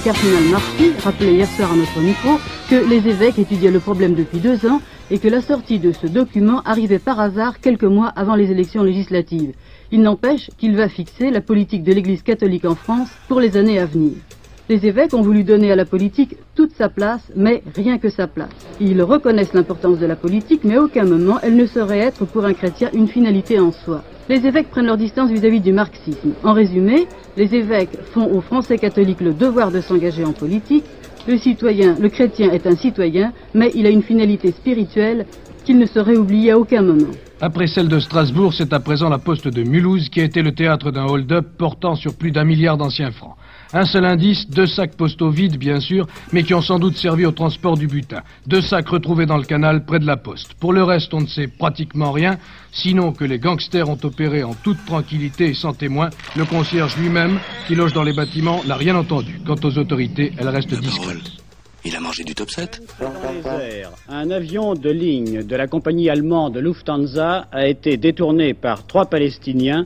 Le 0.00 0.04
cardinal 0.04 0.44
Marty 0.50 0.92
rappelait 1.04 1.34
hier 1.34 1.46
soir 1.46 1.72
à 1.72 1.76
notre 1.76 2.00
micro 2.00 2.30
que 2.70 2.88
les 2.88 3.06
évêques 3.06 3.38
étudiaient 3.38 3.70
le 3.70 3.80
problème 3.80 4.14
depuis 4.14 4.38
deux 4.38 4.64
ans 4.64 4.80
et 5.10 5.18
que 5.18 5.28
la 5.28 5.42
sortie 5.42 5.78
de 5.78 5.92
ce 5.92 6.06
document 6.06 6.62
arrivait 6.62 6.98
par 6.98 7.20
hasard 7.20 7.60
quelques 7.60 7.84
mois 7.84 8.08
avant 8.08 8.34
les 8.34 8.50
élections 8.50 8.82
législatives. 8.82 9.52
Il 9.92 10.00
n'empêche 10.00 10.48
qu'il 10.56 10.74
va 10.74 10.88
fixer 10.88 11.30
la 11.30 11.42
politique 11.42 11.82
de 11.82 11.92
l'Église 11.92 12.22
catholique 12.22 12.64
en 12.64 12.76
France 12.76 13.10
pour 13.28 13.40
les 13.40 13.58
années 13.58 13.78
à 13.78 13.84
venir. 13.84 14.14
Les 14.70 14.86
évêques 14.86 15.12
ont 15.12 15.20
voulu 15.20 15.44
donner 15.44 15.70
à 15.70 15.76
la 15.76 15.84
politique 15.84 16.34
toute 16.54 16.72
sa 16.72 16.88
place, 16.88 17.30
mais 17.36 17.62
rien 17.76 17.98
que 17.98 18.08
sa 18.08 18.26
place. 18.26 18.48
Ils 18.80 19.02
reconnaissent 19.02 19.52
l'importance 19.52 19.98
de 19.98 20.06
la 20.06 20.16
politique, 20.16 20.64
mais 20.64 20.76
à 20.76 20.82
aucun 20.82 21.04
moment 21.04 21.40
elle 21.42 21.56
ne 21.56 21.66
saurait 21.66 21.98
être 21.98 22.24
pour 22.24 22.46
un 22.46 22.54
chrétien 22.54 22.88
une 22.94 23.08
finalité 23.08 23.60
en 23.60 23.70
soi. 23.70 24.02
Les 24.30 24.46
évêques 24.46 24.70
prennent 24.70 24.86
leur 24.86 24.96
distance 24.96 25.28
vis-à-vis 25.28 25.58
du 25.58 25.72
marxisme. 25.72 26.34
En 26.44 26.52
résumé, 26.52 27.08
les 27.36 27.52
évêques 27.52 27.98
font 28.12 28.32
aux 28.32 28.40
Français 28.40 28.78
catholiques 28.78 29.20
le 29.20 29.34
devoir 29.34 29.72
de 29.72 29.80
s'engager 29.80 30.24
en 30.24 30.32
politique. 30.32 30.84
Le 31.26 31.36
citoyen, 31.36 31.96
le 31.98 32.08
chrétien 32.08 32.52
est 32.52 32.64
un 32.64 32.76
citoyen, 32.76 33.32
mais 33.54 33.72
il 33.74 33.86
a 33.86 33.90
une 33.90 34.04
finalité 34.04 34.52
spirituelle 34.52 35.26
qu'il 35.64 35.78
ne 35.78 35.86
saurait 35.86 36.16
oublier 36.16 36.52
à 36.52 36.58
aucun 36.60 36.82
moment. 36.82 37.10
Après 37.40 37.66
celle 37.66 37.88
de 37.88 37.98
Strasbourg, 37.98 38.54
c'est 38.54 38.72
à 38.72 38.78
présent 38.78 39.08
la 39.08 39.18
poste 39.18 39.48
de 39.48 39.64
Mulhouse 39.64 40.08
qui 40.08 40.20
a 40.20 40.24
été 40.24 40.42
le 40.42 40.52
théâtre 40.52 40.92
d'un 40.92 41.06
hold-up 41.06 41.48
portant 41.58 41.96
sur 41.96 42.14
plus 42.14 42.30
d'un 42.30 42.44
milliard 42.44 42.76
d'anciens 42.76 43.10
francs. 43.10 43.34
Un 43.72 43.84
seul 43.84 44.04
indice, 44.04 44.50
deux 44.50 44.66
sacs 44.66 44.96
postaux 44.96 45.30
vides, 45.30 45.56
bien 45.56 45.78
sûr, 45.78 46.08
mais 46.32 46.42
qui 46.42 46.54
ont 46.54 46.60
sans 46.60 46.80
doute 46.80 46.96
servi 46.96 47.24
au 47.24 47.30
transport 47.30 47.76
du 47.76 47.86
butin. 47.86 48.22
Deux 48.48 48.62
sacs 48.62 48.88
retrouvés 48.88 49.26
dans 49.26 49.36
le 49.36 49.44
canal 49.44 49.84
près 49.84 50.00
de 50.00 50.06
la 50.06 50.16
poste. 50.16 50.54
Pour 50.54 50.72
le 50.72 50.82
reste, 50.82 51.14
on 51.14 51.20
ne 51.20 51.28
sait 51.28 51.46
pratiquement 51.46 52.10
rien, 52.10 52.38
sinon 52.72 53.12
que 53.12 53.24
les 53.24 53.38
gangsters 53.38 53.88
ont 53.88 53.98
opéré 54.02 54.42
en 54.42 54.54
toute 54.54 54.84
tranquillité 54.86 55.50
et 55.50 55.54
sans 55.54 55.72
témoin. 55.72 56.10
Le 56.34 56.44
concierge 56.46 56.96
lui-même, 56.96 57.38
qui 57.68 57.76
loge 57.76 57.92
dans 57.92 58.02
les 58.02 58.12
bâtiments, 58.12 58.60
n'a 58.64 58.74
rien 58.74 58.96
entendu. 58.96 59.40
Quant 59.46 59.56
aux 59.62 59.78
autorités, 59.78 60.32
elles 60.36 60.48
restent 60.48 60.74
discrètes. 60.74 61.30
Il 61.84 61.94
a 61.94 62.00
mangé 62.00 62.24
du 62.24 62.34
top 62.34 62.50
7 62.50 62.82
Dans 63.00 63.12
les 63.32 63.78
airs, 63.78 63.92
un 64.08 64.30
avion 64.30 64.74
de 64.74 64.90
ligne 64.90 65.44
de 65.44 65.56
la 65.56 65.66
compagnie 65.66 66.10
allemande 66.10 66.58
Lufthansa 66.58 67.46
a 67.52 67.68
été 67.68 67.96
détourné 67.96 68.52
par 68.52 68.86
trois 68.86 69.06
Palestiniens 69.06 69.84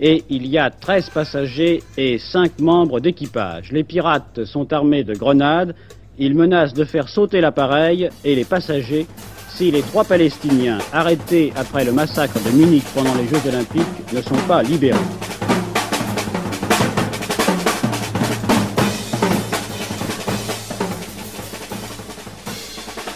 et 0.00 0.24
il 0.30 0.46
y 0.46 0.58
a 0.58 0.70
13 0.70 1.10
passagers 1.10 1.82
et 1.96 2.18
5 2.18 2.60
membres 2.60 3.00
d'équipage. 3.00 3.72
Les 3.72 3.84
pirates 3.84 4.44
sont 4.44 4.72
armés 4.72 5.04
de 5.04 5.14
grenades, 5.14 5.74
ils 6.18 6.34
menacent 6.34 6.74
de 6.74 6.84
faire 6.84 7.08
sauter 7.08 7.40
l'appareil 7.40 8.08
et 8.24 8.34
les 8.34 8.44
passagers 8.44 9.06
si 9.54 9.70
les 9.70 9.82
trois 9.82 10.04
Palestiniens 10.04 10.78
arrêtés 10.92 11.52
après 11.56 11.84
le 11.84 11.92
massacre 11.92 12.38
de 12.42 12.50
Munich 12.50 12.84
pendant 12.94 13.14
les 13.14 13.26
Jeux 13.28 13.48
olympiques 13.48 14.12
ne 14.12 14.22
sont 14.22 14.34
pas 14.48 14.62
libérés. 14.62 14.98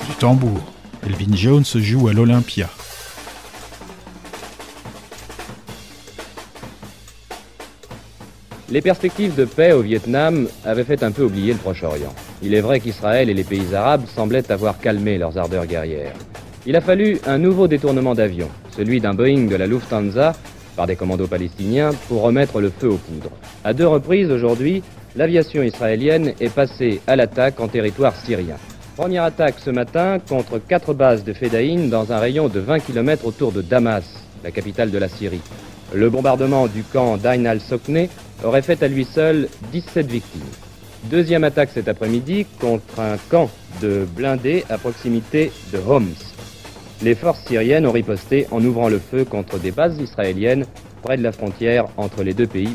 Du 0.09 0.15
tambour. 0.19 0.61
Elvin 1.07 1.37
Jones 1.37 1.65
joue 1.65 2.09
à 2.09 2.13
l'Olympia. 2.13 2.69
Les 8.77 8.83
perspectives 8.83 9.35
de 9.35 9.47
paix 9.47 9.73
au 9.73 9.81
Vietnam 9.81 10.49
avaient 10.63 10.85
fait 10.85 11.03
un 11.03 11.11
peu 11.11 11.23
oublier 11.23 11.55
le 11.55 11.59
Proche-Orient. 11.59 12.15
Il 12.43 12.53
est 12.53 12.61
vrai 12.61 12.79
qu'Israël 12.79 13.31
et 13.31 13.33
les 13.33 13.43
pays 13.43 13.75
arabes 13.75 14.05
semblaient 14.07 14.53
avoir 14.53 14.79
calmé 14.79 15.17
leurs 15.17 15.39
ardeurs 15.39 15.65
guerrières. 15.65 16.13
Il 16.67 16.77
a 16.77 16.83
fallu 16.83 17.19
un 17.25 17.39
nouveau 17.39 17.69
détournement 17.69 18.15
d'avion, 18.15 18.51
celui 18.77 19.01
d'un 19.01 19.15
Boeing 19.15 19.47
de 19.47 19.57
la 19.57 19.67
Lufthansa 19.67 20.35
par 20.77 20.87
des 20.87 20.95
commandos 20.95 21.27
palestiniens 21.27 21.93
pour 22.07 22.21
remettre 22.21 22.61
le 22.61 22.69
feu 22.69 22.91
aux 22.91 22.99
poudres. 22.99 23.35
À 23.65 23.73
deux 23.73 23.87
reprises 23.87 24.31
aujourd'hui, 24.31 24.83
l'aviation 25.17 25.63
israélienne 25.63 26.35
est 26.39 26.55
passée 26.55 27.01
à 27.07 27.17
l'attaque 27.17 27.59
en 27.61 27.69
territoire 27.69 28.15
syrien. 28.15 28.57
Première 28.95 29.25
attaque 29.25 29.55
ce 29.59 29.71
matin 29.71 30.19
contre 30.19 30.59
quatre 30.59 30.93
bases 30.93 31.25
de 31.25 31.33
Fedaïn 31.33 31.89
dans 31.89 32.13
un 32.13 32.19
rayon 32.19 32.49
de 32.49 32.61
20 32.61 32.81
km 32.81 33.25
autour 33.25 33.53
de 33.53 33.63
Damas, 33.63 34.05
la 34.45 34.51
capitale 34.51 34.91
de 34.91 34.99
la 34.99 35.09
Syrie. 35.09 35.41
Le 35.93 36.11
bombardement 36.11 36.67
du 36.67 36.83
camp 36.83 37.17
d'Ain 37.17 37.45
al-Sokne 37.45 38.09
aurait 38.45 38.63
fait 38.63 38.83
à 38.83 38.89
lui 38.89 39.05
seul 39.05 39.49
17 39.73 40.07
victimes. 40.07 40.43
Deuxième 41.05 41.45
attaque 41.45 41.71
cet 41.73 41.89
après-midi 41.89 42.47
contre 42.61 42.99
un 42.99 43.17
camp 43.31 43.49
de 43.81 44.07
blindés 44.17 44.65
à 44.69 44.79
proximité 44.79 45.53
de 45.73 45.79
Homs. 45.79 46.15
Les 47.03 47.15
forces 47.15 47.45
syriennes 47.45 47.87
ont 47.87 47.93
riposté 47.93 48.47
en 48.51 48.65
ouvrant 48.65 48.89
le 48.89 48.99
feu 48.99 49.25
contre 49.25 49.59
des 49.59 49.71
bases 49.71 49.99
israéliennes 50.01 50.67
près 51.03 51.17
de 51.17 51.23
la 51.23 51.31
frontière 51.31 51.85
entre 51.97 52.23
les 52.23 52.35
deux 52.35 52.47
pays. 52.47 52.75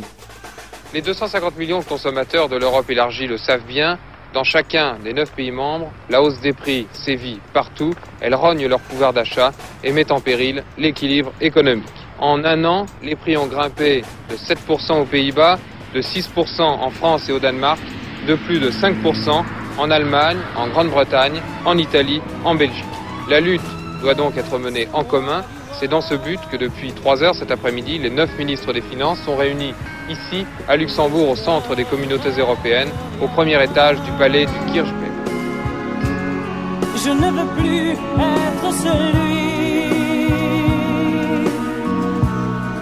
Les 0.93 1.01
250 1.01 1.57
millions 1.57 1.79
de 1.79 1.85
consommateurs 1.85 2.47
de 2.47 2.55
l'Europe 2.55 2.89
élargie 2.89 3.27
le 3.27 3.37
savent 3.37 3.65
bien. 3.65 3.97
Dans 4.33 4.45
chacun 4.45 4.97
des 5.03 5.13
neuf 5.13 5.31
pays 5.31 5.51
membres, 5.51 5.91
la 6.09 6.21
hausse 6.21 6.39
des 6.39 6.53
prix 6.53 6.87
sévit 6.93 7.39
partout. 7.53 7.93
Elle 8.21 8.35
rogne 8.35 8.65
leur 8.67 8.79
pouvoir 8.79 9.11
d'achat 9.11 9.51
et 9.83 9.91
met 9.91 10.11
en 10.11 10.21
péril 10.21 10.63
l'équilibre 10.77 11.33
économique. 11.41 12.00
En 12.21 12.45
un 12.45 12.63
an, 12.65 12.85
les 13.01 13.15
prix 13.15 13.35
ont 13.35 13.47
grimpé 13.47 14.03
de 14.29 14.35
7% 14.35 15.01
aux 15.01 15.05
Pays-Bas, 15.05 15.57
de 15.95 16.01
6% 16.03 16.61
en 16.61 16.89
France 16.91 17.27
et 17.27 17.31
au 17.31 17.39
Danemark, 17.39 17.79
de 18.27 18.35
plus 18.35 18.59
de 18.59 18.69
5% 18.69 19.43
en 19.79 19.91
Allemagne, 19.91 20.37
en 20.55 20.67
Grande-Bretagne, 20.67 21.41
en 21.65 21.79
Italie, 21.79 22.21
en 22.45 22.53
Belgique. 22.53 22.85
La 23.27 23.39
lutte 23.39 23.61
doit 24.01 24.13
donc 24.13 24.37
être 24.37 24.59
menée 24.59 24.87
en 24.93 25.03
commun. 25.03 25.43
C'est 25.79 25.87
dans 25.87 26.01
ce 26.01 26.13
but 26.13 26.39
que 26.51 26.57
depuis 26.57 26.91
3 26.91 27.23
heures 27.23 27.33
cet 27.33 27.49
après-midi, 27.49 27.97
les 27.97 28.11
neuf 28.11 28.29
ministres 28.37 28.71
des 28.71 28.81
Finances 28.81 29.19
sont 29.21 29.35
réunis 29.35 29.73
ici, 30.07 30.45
à 30.67 30.77
Luxembourg, 30.77 31.29
au 31.31 31.35
centre 31.35 31.75
des 31.75 31.85
communautés 31.85 32.37
européennes, 32.37 32.89
au 33.19 33.27
premier 33.29 33.63
étage 33.63 33.99
du 34.01 34.11
palais 34.19 34.45
du 34.45 34.71
Kirchberg. 34.71 35.11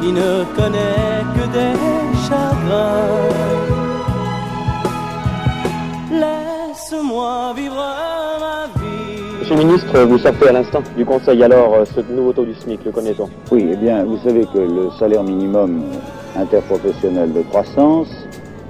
Qui 0.02 0.12
ne 0.14 0.44
connaît 0.56 1.24
que 1.36 1.46
des 1.52 1.76
chagrins. 2.28 3.10
Laisse-moi 6.12 7.54
vivre 7.56 7.86
ma 8.40 8.82
vie. 8.82 9.40
Monsieur 9.40 9.56
le 9.56 9.64
ministre, 9.64 10.00
vous 10.04 10.18
sortez 10.18 10.48
à 10.48 10.52
l'instant 10.54 10.82
du 10.96 11.06
Conseil, 11.06 11.44
alors 11.44 11.74
euh, 11.74 11.86
ce 11.86 12.02
nouveau 12.12 12.34
taux 12.34 12.46
du 12.46 12.54
SMIC, 12.54 12.86
le 12.86 12.92
connaît-on? 12.92 13.30
Oui, 13.52 13.68
eh 13.72 13.76
bien, 13.76 14.04
vous 14.06 14.18
savez 14.20 14.46
que 14.54 14.60
le 14.60 14.90
salaire 14.98 15.24
minimum 15.24 15.84
interprofessionnel 16.38 17.34
de 17.34 17.42
croissance 17.42 18.10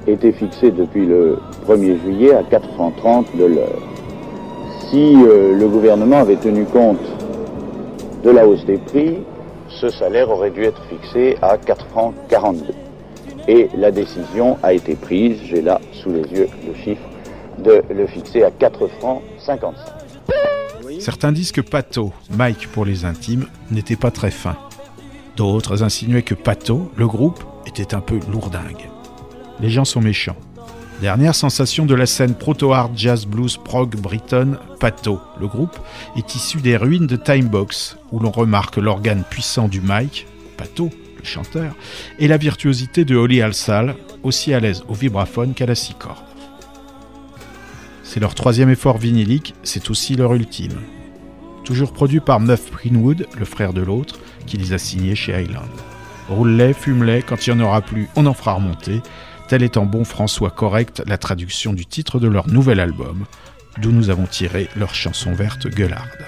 était 0.07 0.31
fixé 0.31 0.71
depuis 0.71 1.05
le 1.05 1.37
1er 1.67 1.99
juillet 2.01 2.33
à 2.33 2.43
4 2.43 2.69
francs 2.73 2.95
30 2.97 3.25
de 3.37 3.45
l'heure. 3.45 3.81
Si 4.89 5.15
euh, 5.15 5.55
le 5.55 5.67
gouvernement 5.67 6.17
avait 6.17 6.37
tenu 6.37 6.65
compte 6.65 6.97
de 8.23 8.31
la 8.31 8.47
hausse 8.47 8.65
des 8.65 8.77
prix, 8.77 9.19
ce 9.69 9.89
salaire 9.89 10.29
aurait 10.29 10.51
dû 10.51 10.63
être 10.63 10.81
fixé 10.89 11.37
à 11.41 11.57
4 11.57 11.85
francs 11.87 12.13
42. 12.29 12.73
Et 13.47 13.69
la 13.75 13.91
décision 13.91 14.57
a 14.61 14.73
été 14.73 14.95
prise, 14.95 15.39
j'ai 15.43 15.61
là 15.61 15.79
sous 15.91 16.09
les 16.09 16.23
yeux 16.23 16.47
le 16.67 16.73
chiffre, 16.83 17.01
de 17.59 17.81
le 17.89 18.07
fixer 18.07 18.43
à 18.43 18.51
4 18.51 18.87
francs 18.99 19.21
55. 19.39 19.75
Certains 20.99 21.31
disent 21.31 21.51
que 21.51 21.61
Pato, 21.61 22.11
Mike 22.31 22.67
pour 22.71 22.85
les 22.85 23.05
intimes, 23.05 23.45
n'était 23.71 23.95
pas 23.95 24.11
très 24.11 24.31
fin. 24.31 24.57
D'autres 25.35 25.83
insinuaient 25.83 26.21
que 26.21 26.35
Pato, 26.35 26.91
le 26.95 27.07
groupe, 27.07 27.43
était 27.65 27.95
un 27.95 28.01
peu 28.01 28.19
lourdingue. 28.29 28.89
Les 29.61 29.69
gens 29.69 29.85
sont 29.85 30.01
méchants. 30.01 30.35
Dernière 31.01 31.33
sensation 31.33 31.85
de 31.85 31.95
la 31.95 32.05
scène 32.05 32.35
proto-hard 32.35 32.91
jazz 32.93 33.25
blues 33.25 33.55
prog 33.55 33.95
briton, 33.95 34.57
Pato, 34.81 35.21
le 35.39 35.47
groupe, 35.47 35.79
est 36.17 36.35
issu 36.35 36.59
des 36.59 36.75
ruines 36.75 37.07
de 37.07 37.15
Timebox, 37.15 37.97
où 38.11 38.19
l'on 38.19 38.31
remarque 38.31 38.75
l'organe 38.75 39.23
puissant 39.23 39.69
du 39.69 39.79
Mike, 39.79 40.27
Pato, 40.57 40.89
le 41.17 41.23
chanteur, 41.23 41.73
et 42.19 42.27
la 42.27 42.35
virtuosité 42.35 43.05
de 43.05 43.15
Holly 43.15 43.41
Alsal, 43.41 43.95
aussi 44.23 44.53
à 44.53 44.59
l'aise 44.59 44.83
au 44.89 44.93
vibraphone 44.93 45.53
qu'à 45.53 45.65
la 45.65 45.75
six. 45.75 45.95
C'est 48.03 48.19
leur 48.19 48.35
troisième 48.35 48.69
effort 48.69 48.97
vinylique, 48.97 49.55
c'est 49.63 49.89
aussi 49.89 50.15
leur 50.15 50.33
ultime. 50.33 50.81
Toujours 51.63 51.93
produit 51.93 52.19
par 52.19 52.41
Muff 52.41 52.71
Greenwood, 52.71 53.25
le 53.37 53.45
frère 53.45 53.71
de 53.71 53.81
l'autre, 53.81 54.19
qui 54.45 54.57
les 54.57 54.73
a 54.73 54.77
signés 54.77 55.15
chez 55.15 55.33
Highland. 55.33 55.69
Roule-les, 56.27 56.73
fume-les, 56.73 57.21
quand 57.21 57.47
il 57.47 57.53
n'y 57.53 57.61
en 57.61 57.65
aura 57.65 57.81
plus, 57.81 58.09
on 58.17 58.25
en 58.25 58.33
fera 58.33 58.53
remonter. 58.53 59.01
Tel 59.49 59.63
est 59.63 59.77
en 59.77 59.87
bon 59.87 60.03
François 60.03 60.51
correct 60.51 61.01
la 61.07 61.17
traduction 61.17 61.73
du 61.73 61.87
titre 61.87 62.19
de 62.19 62.27
leur 62.27 62.47
nouvel 62.47 62.79
album, 62.79 63.25
d'où 63.79 63.91
nous 63.91 64.11
avons 64.11 64.27
tiré 64.27 64.69
leur 64.75 64.93
chanson 64.93 65.33
verte 65.33 65.67
gueularde. 65.67 66.23